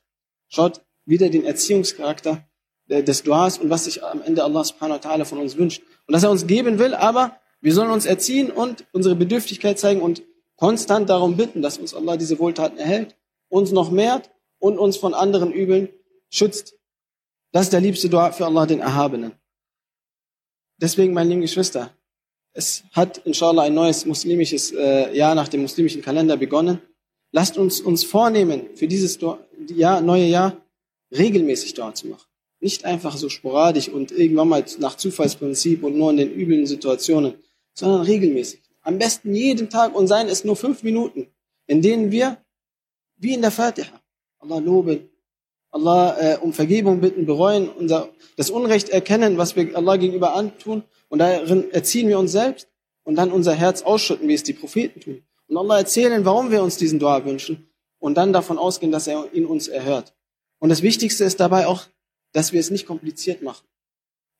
Schaut 0.48 0.82
wieder 1.04 1.28
den 1.28 1.44
Erziehungscharakter 1.44 2.46
des 2.88 3.22
Duas 3.22 3.58
und 3.58 3.70
was 3.70 3.84
sich 3.84 4.04
am 4.04 4.22
Ende 4.22 4.44
Allah 4.44 4.64
subhanahu 4.64 5.02
wa 5.02 5.10
ta'ala 5.10 5.24
von 5.24 5.38
uns 5.38 5.56
wünscht. 5.56 5.82
Und 6.06 6.12
dass 6.12 6.22
er 6.22 6.30
uns 6.30 6.46
geben 6.46 6.78
will, 6.78 6.94
aber 6.94 7.40
wir 7.66 7.74
sollen 7.74 7.90
uns 7.90 8.06
erziehen 8.06 8.52
und 8.52 8.84
unsere 8.92 9.16
Bedürftigkeit 9.16 9.76
zeigen 9.76 10.00
und 10.00 10.22
konstant 10.54 11.10
darum 11.10 11.36
bitten, 11.36 11.62
dass 11.62 11.78
uns 11.78 11.94
Allah 11.94 12.16
diese 12.16 12.38
Wohltaten 12.38 12.78
erhält, 12.78 13.16
uns 13.48 13.72
noch 13.72 13.90
mehrt 13.90 14.30
und 14.60 14.78
uns 14.78 14.96
von 14.96 15.14
anderen 15.14 15.50
Übeln 15.50 15.88
schützt. 16.30 16.78
Das 17.50 17.64
ist 17.64 17.72
der 17.72 17.80
liebste 17.80 18.08
Dua 18.08 18.30
für 18.30 18.46
Allah, 18.46 18.66
den 18.66 18.78
Erhabenen. 18.78 19.32
Deswegen, 20.80 21.12
meine 21.12 21.30
lieben 21.30 21.40
Geschwister, 21.40 21.90
es 22.52 22.84
hat 22.92 23.18
inshallah 23.24 23.64
ein 23.64 23.74
neues 23.74 24.06
muslimisches 24.06 24.70
äh, 24.70 25.12
Jahr 25.16 25.34
nach 25.34 25.48
dem 25.48 25.62
muslimischen 25.62 26.02
Kalender 26.02 26.36
begonnen. 26.36 26.80
Lasst 27.32 27.58
uns 27.58 27.80
uns 27.80 28.04
vornehmen, 28.04 28.68
für 28.76 28.86
dieses 28.86 29.18
Jahr, 29.74 30.00
neue 30.02 30.26
Jahr 30.26 30.56
regelmäßig 31.10 31.74
Dua 31.74 31.92
zu 31.92 32.06
machen. 32.06 32.28
Nicht 32.60 32.84
einfach 32.84 33.16
so 33.16 33.28
sporadisch 33.28 33.88
und 33.88 34.12
irgendwann 34.12 34.50
mal 34.50 34.64
nach 34.78 34.96
Zufallsprinzip 34.96 35.82
und 35.82 35.96
nur 35.96 36.12
in 36.12 36.18
den 36.18 36.32
üblen 36.32 36.64
Situationen, 36.64 37.34
sondern 37.78 38.02
regelmäßig. 38.02 38.62
Am 38.82 38.98
besten 38.98 39.34
jeden 39.34 39.68
Tag 39.70 39.94
und 39.94 40.06
seien 40.06 40.28
es 40.28 40.44
nur 40.44 40.56
fünf 40.56 40.82
Minuten, 40.82 41.28
in 41.66 41.82
denen 41.82 42.10
wir, 42.10 42.38
wie 43.16 43.34
in 43.34 43.42
der 43.42 43.50
Fatiha, 43.50 44.00
Allah 44.38 44.58
loben, 44.58 45.08
Allah 45.70 46.16
äh, 46.18 46.38
um 46.38 46.52
Vergebung 46.52 47.00
bitten, 47.00 47.26
bereuen, 47.26 47.68
unser, 47.68 48.08
das 48.36 48.50
Unrecht 48.50 48.88
erkennen, 48.88 49.38
was 49.38 49.56
wir 49.56 49.76
Allah 49.76 49.96
gegenüber 49.96 50.34
antun 50.34 50.84
und 51.08 51.18
darin 51.18 51.70
erziehen 51.72 52.08
wir 52.08 52.18
uns 52.18 52.32
selbst 52.32 52.68
und 53.04 53.16
dann 53.16 53.30
unser 53.30 53.54
Herz 53.54 53.82
ausschütten, 53.82 54.28
wie 54.28 54.34
es 54.34 54.42
die 54.42 54.52
Propheten 54.52 55.00
tun. 55.00 55.22
Und 55.48 55.56
Allah 55.56 55.78
erzählen, 55.78 56.24
warum 56.24 56.50
wir 56.50 56.62
uns 56.62 56.76
diesen 56.76 56.98
Dua 56.98 57.24
wünschen 57.24 57.68
und 57.98 58.16
dann 58.16 58.32
davon 58.32 58.58
ausgehen, 58.58 58.92
dass 58.92 59.06
er 59.06 59.32
ihn 59.32 59.46
uns 59.46 59.68
erhört. 59.68 60.14
Und 60.58 60.70
das 60.70 60.82
Wichtigste 60.82 61.24
ist 61.24 61.38
dabei 61.40 61.66
auch, 61.66 61.84
dass 62.32 62.52
wir 62.52 62.60
es 62.60 62.70
nicht 62.70 62.86
kompliziert 62.86 63.42
machen. 63.42 63.66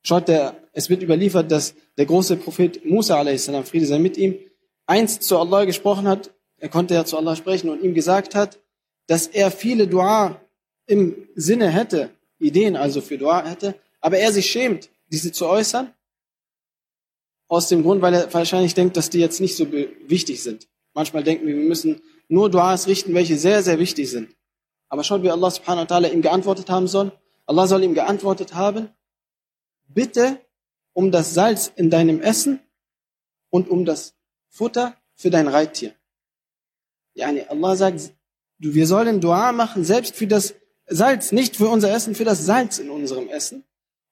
Schaut, 0.07 0.29
der, 0.29 0.55
es 0.71 0.89
wird 0.89 1.03
überliefert, 1.03 1.51
dass 1.51 1.75
der 1.97 2.05
große 2.05 2.37
Prophet 2.37 2.85
Musa 2.85 3.19
a.s., 3.19 3.51
Friede 3.65 3.85
sei 3.85 3.99
mit 3.99 4.15
ihm, 4.15 4.39
einst 4.85 5.23
zu 5.23 5.37
Allah 5.37 5.65
gesprochen 5.65 6.07
hat, 6.07 6.33
er 6.59 6.69
konnte 6.69 6.93
ja 6.93 7.03
zu 7.03 7.17
Allah 7.17 7.35
sprechen 7.35 7.69
und 7.69 7.83
ihm 7.83 7.93
gesagt 7.93 8.33
hat, 8.33 8.57
dass 9.07 9.27
er 9.27 9.51
viele 9.51 9.85
Dua 9.85 10.39
im 10.85 11.27
Sinne 11.35 11.67
hätte, 11.67 12.09
Ideen 12.39 12.77
also 12.77 13.01
für 13.01 13.17
Dua 13.17 13.45
hätte, 13.45 13.75
aber 13.99 14.17
er 14.17 14.31
sich 14.31 14.49
schämt, 14.49 14.89
diese 15.11 15.33
zu 15.33 15.45
äußern, 15.45 15.93
aus 17.49 17.67
dem 17.67 17.83
Grund, 17.83 18.01
weil 18.01 18.13
er 18.13 18.33
wahrscheinlich 18.33 18.75
denkt, 18.75 18.95
dass 18.95 19.09
die 19.09 19.19
jetzt 19.19 19.41
nicht 19.41 19.57
so 19.57 19.67
wichtig 20.07 20.41
sind. 20.41 20.69
Manchmal 20.93 21.25
denken 21.25 21.45
wir, 21.47 21.57
wir 21.57 21.67
müssen 21.67 22.01
nur 22.29 22.49
Duas 22.49 22.87
richten, 22.87 23.13
welche 23.13 23.37
sehr, 23.37 23.61
sehr 23.61 23.77
wichtig 23.77 24.09
sind. 24.09 24.33
Aber 24.87 25.03
schaut, 25.03 25.21
wie 25.23 25.31
Allah 25.31 25.51
subhanahu 25.51 25.89
wa 25.89 25.95
ta'ala 25.97 26.13
ihm 26.13 26.21
geantwortet 26.21 26.69
haben 26.69 26.87
soll. 26.87 27.11
Allah 27.45 27.67
soll 27.67 27.83
ihm 27.83 27.93
geantwortet 27.93 28.53
haben, 28.53 28.87
bitte 29.87 30.39
um 30.93 31.11
das 31.11 31.33
Salz 31.33 31.71
in 31.75 31.89
deinem 31.89 32.21
Essen 32.21 32.59
und 33.49 33.69
um 33.69 33.85
das 33.85 34.15
Futter 34.49 34.95
für 35.15 35.29
dein 35.29 35.47
Reittier. 35.47 35.93
Yani 37.13 37.43
Allah 37.49 37.75
sagt, 37.75 38.13
wir 38.59 38.87
sollen 38.87 39.21
Dua 39.21 39.51
machen, 39.51 39.83
selbst 39.83 40.15
für 40.15 40.27
das 40.27 40.55
Salz, 40.87 41.31
nicht 41.31 41.55
für 41.55 41.67
unser 41.67 41.93
Essen, 41.93 42.15
für 42.15 42.23
das 42.23 42.45
Salz 42.45 42.79
in 42.79 42.89
unserem 42.89 43.29
Essen. 43.29 43.63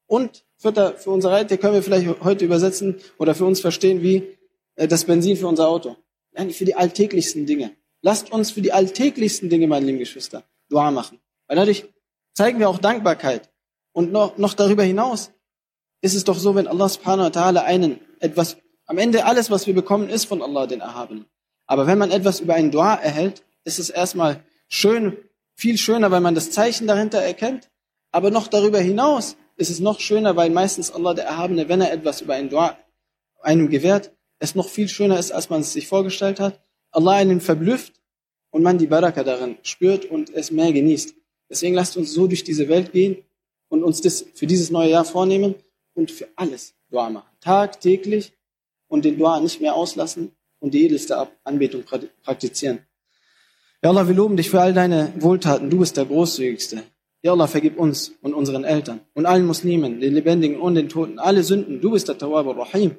Und 0.07 0.45
Futter 0.57 0.95
für 0.97 1.11
unser 1.11 1.31
Reittier 1.31 1.57
können 1.57 1.73
wir 1.73 1.83
vielleicht 1.83 2.21
heute 2.21 2.45
übersetzen 2.45 2.97
oder 3.17 3.33
für 3.33 3.45
uns 3.45 3.59
verstehen 3.59 4.01
wie 4.01 4.37
äh, 4.75 4.87
das 4.87 5.05
Benzin 5.05 5.37
für 5.37 5.47
unser 5.47 5.67
Auto. 5.67 5.95
Yani 6.35 6.53
für 6.53 6.65
die 6.65 6.75
alltäglichsten 6.75 7.45
Dinge. 7.45 7.75
Lasst 8.01 8.31
uns 8.31 8.51
für 8.51 8.61
die 8.61 8.73
alltäglichsten 8.73 9.49
Dinge, 9.49 9.67
meine 9.67 9.85
lieben 9.85 9.99
Geschwister, 9.99 10.43
Dua 10.69 10.91
machen. 10.91 11.19
Weil 11.47 11.57
dadurch 11.57 11.85
zeigen 12.33 12.59
wir 12.59 12.69
auch 12.69 12.77
Dankbarkeit. 12.77 13.49
Und 13.93 14.11
noch, 14.11 14.37
noch 14.37 14.53
darüber 14.53 14.83
hinaus 14.83 15.31
ist 16.05 16.13
es 16.13 16.23
doch 16.23 16.37
so, 16.37 16.53
wenn 16.53 16.67
Allah 16.67 16.87
subhanahu 16.87 17.25
wa 17.25 17.39
ta'ala 17.39 17.63
einen 17.63 17.99
etwas, 18.19 18.57
am 18.85 18.99
Ende 18.99 19.25
alles, 19.25 19.49
was 19.49 19.65
wir 19.65 19.73
bekommen, 19.73 20.07
ist 20.07 20.25
von 20.25 20.43
Allah, 20.43 20.67
den 20.67 20.79
Erhabenen. 20.79 21.25
Aber 21.65 21.87
wenn 21.87 21.97
man 21.97 22.11
etwas 22.11 22.41
über 22.41 22.53
einen 22.53 22.69
Dua 22.69 22.93
erhält, 22.93 23.43
ist 23.63 23.79
es 23.79 23.89
erstmal 23.89 24.43
schön, 24.67 25.17
viel 25.55 25.79
schöner, 25.79 26.11
weil 26.11 26.21
man 26.21 26.35
das 26.35 26.51
Zeichen 26.51 26.85
dahinter 26.85 27.17
erkennt. 27.17 27.71
Aber 28.11 28.29
noch 28.29 28.47
darüber 28.47 28.79
hinaus 28.79 29.35
ist 29.57 29.71
es 29.71 29.79
noch 29.79 29.99
schöner, 29.99 30.35
weil 30.35 30.51
meistens 30.51 30.91
Allah, 30.91 31.15
der 31.15 31.25
Erhabene, 31.25 31.69
wenn 31.69 31.81
er 31.81 31.91
etwas 31.91 32.21
über 32.21 32.35
einen 32.35 32.49
Dua 32.49 32.77
einem 33.41 33.69
gewährt, 33.69 34.11
es 34.37 34.53
noch 34.53 34.69
viel 34.69 34.87
schöner 34.87 35.17
ist, 35.17 35.31
als 35.31 35.49
man 35.49 35.61
es 35.61 35.73
sich 35.73 35.87
vorgestellt 35.87 36.39
hat. 36.39 36.61
Allah 36.91 37.13
einen 37.13 37.41
verblüfft 37.41 37.93
und 38.51 38.61
man 38.61 38.77
die 38.77 38.87
Baraka 38.87 39.23
darin 39.23 39.57
spürt 39.63 40.05
und 40.05 40.29
es 40.29 40.51
mehr 40.51 40.71
genießt. 40.71 41.15
Deswegen 41.49 41.73
lasst 41.73 41.97
uns 41.97 42.13
so 42.13 42.27
durch 42.27 42.43
diese 42.43 42.69
Welt 42.69 42.91
gehen 42.91 43.23
und 43.69 43.83
uns 43.83 44.01
das 44.01 44.25
für 44.35 44.45
dieses 44.45 44.69
neue 44.69 44.91
Jahr 44.91 45.05
vornehmen, 45.05 45.55
und 45.95 46.11
für 46.11 46.27
alles 46.35 46.75
Dua 46.91 47.09
machen. 47.09 47.29
Tagtäglich 47.41 48.33
und 48.87 49.05
den 49.05 49.17
Dua 49.17 49.39
nicht 49.39 49.59
mehr 49.59 49.75
auslassen 49.75 50.31
und 50.59 50.73
die 50.73 50.85
edelste 50.85 51.27
Anbetung 51.43 51.83
praktizieren. 52.23 52.79
Ja 53.83 53.89
Allah, 53.89 54.07
wir 54.07 54.15
loben 54.15 54.37
dich 54.37 54.49
für 54.49 54.61
all 54.61 54.73
deine 54.73 55.13
Wohltaten. 55.19 55.69
Du 55.69 55.79
bist 55.79 55.97
der 55.97 56.05
Großzügigste. 56.05 56.83
Ja 57.21 57.31
Allah, 57.31 57.47
vergib 57.47 57.77
uns 57.77 58.13
und 58.21 58.33
unseren 58.33 58.63
Eltern 58.63 59.01
und 59.13 59.25
allen 59.25 59.45
Muslimen, 59.45 59.99
den 59.99 60.13
Lebendigen 60.13 60.59
und 60.59 60.75
den 60.75 60.89
Toten, 60.89 61.19
alle 61.19 61.43
Sünden. 61.43 61.81
Du 61.81 61.91
bist 61.91 62.07
der 62.07 62.17
Tawwab 62.17 62.57
rahim 62.57 62.95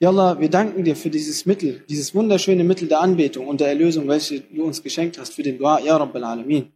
Ja 0.00 0.08
Allah, 0.08 0.40
wir 0.40 0.50
danken 0.50 0.84
dir 0.84 0.96
für 0.96 1.10
dieses 1.10 1.46
Mittel, 1.46 1.84
dieses 1.88 2.14
wunderschöne 2.14 2.64
Mittel 2.64 2.88
der 2.88 3.00
Anbetung 3.00 3.46
und 3.46 3.60
der 3.60 3.68
Erlösung, 3.68 4.08
welche 4.08 4.40
du 4.40 4.64
uns 4.64 4.82
geschenkt 4.82 5.18
hast 5.18 5.34
für 5.34 5.42
den 5.42 5.58
Dua. 5.58 5.80
Ja 5.80 5.96
Rabbal 5.96 6.24
Alamin. 6.24 6.72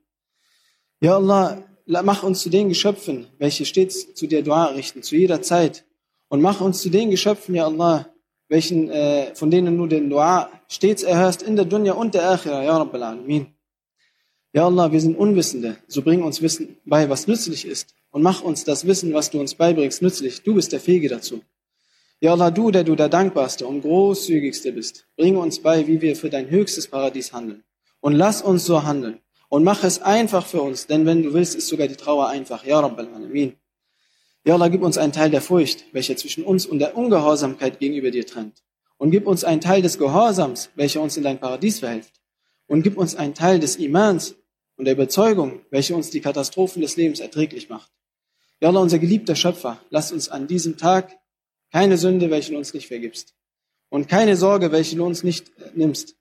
Ja 1.01 1.17
Allah, 1.17 1.63
mach 1.87 2.23
uns 2.23 2.41
zu 2.43 2.51
den 2.51 2.69
Geschöpfen, 2.69 3.27
welche 3.39 3.65
stets 3.65 4.15
zu 4.15 4.27
dir 4.27 4.43
Dua 4.43 4.67
richten, 4.67 5.03
zu 5.03 5.17
jeder 5.17 5.43
Zeit. 5.43 5.85
Und 6.29 6.41
mach 6.41 6.61
uns 6.61 6.81
zu 6.81 6.91
den 6.91 7.11
Geschöpfen, 7.11 7.55
ja 7.55 7.67
Allah, 7.67 8.07
welchen, 8.49 8.91
äh, 8.91 9.35
von 9.35 9.51
denen 9.51 9.77
du 9.77 9.87
den 9.87 10.11
Dua 10.11 10.51
stets 10.69 11.03
erhörst 11.03 11.43
in 11.43 11.57
der 11.57 11.65
Dunya 11.65 11.95
und 11.95 12.15
der 12.15 12.31
Akhira, 12.31 12.63
ja 12.63 12.77
Rabbal 12.77 13.03
Alamin. 13.03 13.47
Ja 14.53 14.67
Allah, 14.67 14.93
wir 14.93 15.01
sind 15.01 15.17
Unwissende, 15.17 15.79
so 15.89 16.03
bring 16.03 16.23
uns 16.23 16.43
Wissen 16.43 16.77
bei, 16.85 17.09
was 17.09 17.27
nützlich 17.27 17.67
ist. 17.67 17.95
Und 18.11 18.23
mach 18.23 18.43
uns 18.43 18.65
das 18.65 18.87
Wissen, 18.87 19.15
was 19.15 19.31
du 19.31 19.41
uns 19.41 19.55
beibringst, 19.55 20.03
nützlich. 20.03 20.43
Du 20.43 20.55
bist 20.55 20.73
der 20.73 20.81
Fähige 20.81 21.09
dazu. 21.09 21.41
Ja 22.21 22.33
Allah, 22.33 22.51
du, 22.51 22.71
der 22.71 22.85
du 22.85 22.95
der 22.95 23.09
Dankbarste 23.09 23.67
und 23.67 23.81
Großzügigste 23.81 24.73
bist, 24.73 25.07
bring 25.17 25.39
uns 25.39 25.61
bei, 25.61 25.87
wie 25.87 26.03
wir 26.03 26.15
für 26.15 26.29
dein 26.29 26.51
höchstes 26.51 26.87
Paradies 26.87 27.33
handeln. 27.33 27.65
Und 28.01 28.13
lass 28.13 28.43
uns 28.43 28.67
so 28.67 28.83
handeln, 28.83 29.22
und 29.53 29.65
mach 29.65 29.85
es 29.85 30.01
einfach 30.01 30.47
für 30.47 30.63
uns, 30.63 30.87
denn 30.87 31.05
wenn 31.05 31.23
du 31.23 31.35
willst, 31.35 31.55
ist 31.55 31.69
sogar 31.69 31.87
die 31.87 31.97
Trauer 31.97 32.29
einfach. 32.29 32.65
Ja, 32.65 32.81
Rabbal 32.81 33.09
Alamin. 33.09 33.53
Ja, 34.47 34.55
Allah, 34.55 34.69
gib 34.69 34.81
uns 34.81 34.97
einen 34.97 35.13
Teil 35.13 35.29
der 35.29 35.43
Furcht, 35.43 35.85
welcher 35.93 36.17
zwischen 36.17 36.43
uns 36.43 36.65
und 36.65 36.79
der 36.79 36.97
Ungehorsamkeit 36.97 37.79
gegenüber 37.79 38.11
dir 38.11 38.27
trennt. 38.27 38.63
Und 38.97 39.11
gib 39.11 39.27
uns 39.27 39.45
einen 39.45 39.61
Teil 39.61 39.83
des 39.83 39.99
Gehorsams, 39.99 40.71
welcher 40.75 41.03
uns 41.03 41.19
in 41.19 41.23
dein 41.23 41.39
Paradies 41.39 41.81
verhilft. 41.81 42.15
Und 42.67 42.81
gib 42.81 42.97
uns 42.97 43.15
einen 43.15 43.35
Teil 43.35 43.61
des 43.61 43.77
Imans 43.77 44.37
und 44.77 44.87
der 44.87 44.95
Überzeugung, 44.95 45.61
welche 45.69 45.95
uns 45.95 46.09
die 46.09 46.23
Katastrophen 46.23 46.81
des 46.81 46.97
Lebens 46.97 47.21
erträglich 47.21 47.69
macht. 47.69 47.93
Ja, 48.63 48.69
Allah, 48.69 48.81
unser 48.81 49.01
geliebter 49.01 49.37
Schöpfer, 49.37 49.79
lass 49.91 50.13
uns 50.13 50.31
an 50.31 50.47
diesem 50.47 50.79
Tag 50.79 51.15
keine 51.71 51.99
Sünde, 51.99 52.31
welche 52.31 52.53
du 52.53 52.57
uns 52.57 52.73
nicht 52.73 52.89
vergibst. 52.89 53.35
Und 53.91 54.09
keine 54.09 54.35
Sorge, 54.35 54.73
welche 54.73 54.97
du 54.97 55.05
uns 55.05 55.23
nicht 55.23 55.53
nimmst. 55.75 56.17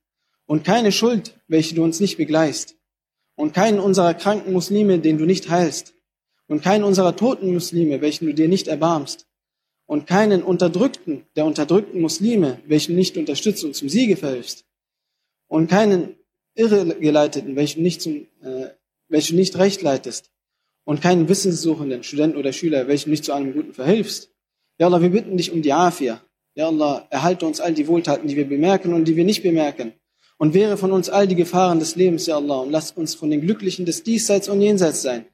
Und 0.48 0.65
keine 0.65 0.91
Schuld, 0.91 1.39
welche 1.48 1.76
du 1.76 1.84
uns 1.86 2.02
nicht 2.02 2.17
begleist 2.17 2.76
und 3.42 3.54
keinen 3.54 3.80
unserer 3.80 4.14
kranken 4.14 4.54
Muslime, 4.54 5.00
den 5.00 5.18
du 5.18 5.26
nicht 5.26 5.50
heilst, 5.50 5.96
und 6.46 6.62
keinen 6.62 6.84
unserer 6.84 7.16
toten 7.16 7.52
Muslime, 7.52 8.00
welchen 8.00 8.28
du 8.28 8.36
dir 8.36 8.48
nicht 8.48 8.68
erbarmst, 8.68 9.26
und 9.88 10.06
keinen 10.06 10.44
Unterdrückten 10.44 11.26
der 11.36 11.46
unterdrückten 11.46 12.02
Muslime, 12.02 12.60
welchen 12.68 12.96
nicht 12.96 13.18
unterstützt 13.18 13.64
und 13.64 13.76
zum 13.76 13.90
Siege 13.90 14.16
verhilfst, 14.16 14.66
und 15.48 15.72
keinen 15.72 16.18
Irregeleiteten, 16.54 17.56
welchen 17.56 17.82
nicht 17.82 18.04
zum, 18.04 18.28
äh, 18.44 18.68
welchen 19.08 19.38
nicht 19.38 19.58
recht 19.58 19.82
leitest, 19.82 20.30
und 20.84 21.02
keinen 21.02 21.28
wissenssuchenden 21.28 22.04
Studenten 22.04 22.38
oder 22.38 22.54
Schüler, 22.54 22.88
welchen 22.88 23.10
nicht 23.10 23.26
zu 23.26 23.34
einem 23.34 23.54
Guten 23.54 23.74
verhilfst. 23.74 24.30
Ja 24.78 24.86
Allah, 24.86 25.02
wir 25.02 25.10
bitten 25.10 25.36
dich 25.36 25.52
um 25.52 25.64
die 25.64 25.74
Afia. 25.74 26.22
Ja 26.54 26.68
Allah, 26.68 27.08
erhalte 27.10 27.48
uns 27.48 27.60
all 27.60 27.74
die 27.74 27.88
Wohltaten, 27.88 28.28
die 28.28 28.36
wir 28.36 28.48
bemerken 28.48 28.94
und 28.94 29.06
die 29.06 29.16
wir 29.16 29.26
nicht 29.26 29.42
bemerken 29.42 29.94
und 30.41 30.55
wehre 30.55 30.77
von 30.77 30.93
uns 30.93 31.09
all 31.09 31.27
die 31.27 31.35
Gefahren 31.35 31.79
des 31.79 31.97
Lebens, 31.97 32.27
ja 32.27 32.37
Allah, 32.37 32.61
und 32.61 32.71
lass 32.71 32.93
uns 32.93 33.15
von 33.15 33.31
den 33.31 33.41
Glücklichen 33.41 33.87
des 33.87 34.03
Diesseits 34.03 34.49
und 34.49 34.61
Jenseits 34.61 35.03
sein. 35.03 35.27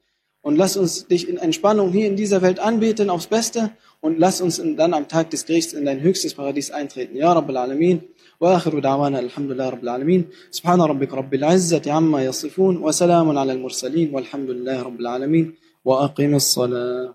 Und 0.42 0.56
lass 0.56 0.76
uns 0.76 1.06
dich 1.06 1.28
in 1.28 1.36
Entspannung 1.36 1.92
hier 1.92 2.06
in 2.06 2.16
dieser 2.16 2.42
Welt 2.42 2.58
anbeten 2.58 3.10
aufs 3.10 3.28
Beste 3.28 3.70
und 4.00 4.18
lass 4.18 4.40
uns 4.40 4.60
dann 4.76 4.92
am 4.92 5.06
Tag 5.06 5.30
des 5.30 5.46
Gerichts 5.46 5.72
in 5.72 5.84
dein 5.84 6.00
höchstes 6.00 6.34
Paradies 6.34 6.72
eintreten. 6.72 7.16
Ja 7.16 7.32
Rabbil 7.32 7.56
Alamin. 7.56 8.02
وآخر 8.42 8.78
دعوانا 8.78 9.18
الحمد 9.20 9.50
لله 9.50 9.68
رب 9.68 9.82
العالمين 9.82 10.24
سبحان 10.50 10.80
ربك 10.80 11.14
رب 11.14 11.34
العزة 11.34 11.92
عما 11.92 12.24
يصفون 12.24 12.76
وسلام 12.76 13.38
على 13.38 13.52
المرسلين 13.52 14.14
والحمد 14.14 14.50
لله 14.50 14.82
رب 14.82 15.00
العالمين 15.00 15.54
وأقم 15.84 16.34
الصلاة 16.34 17.14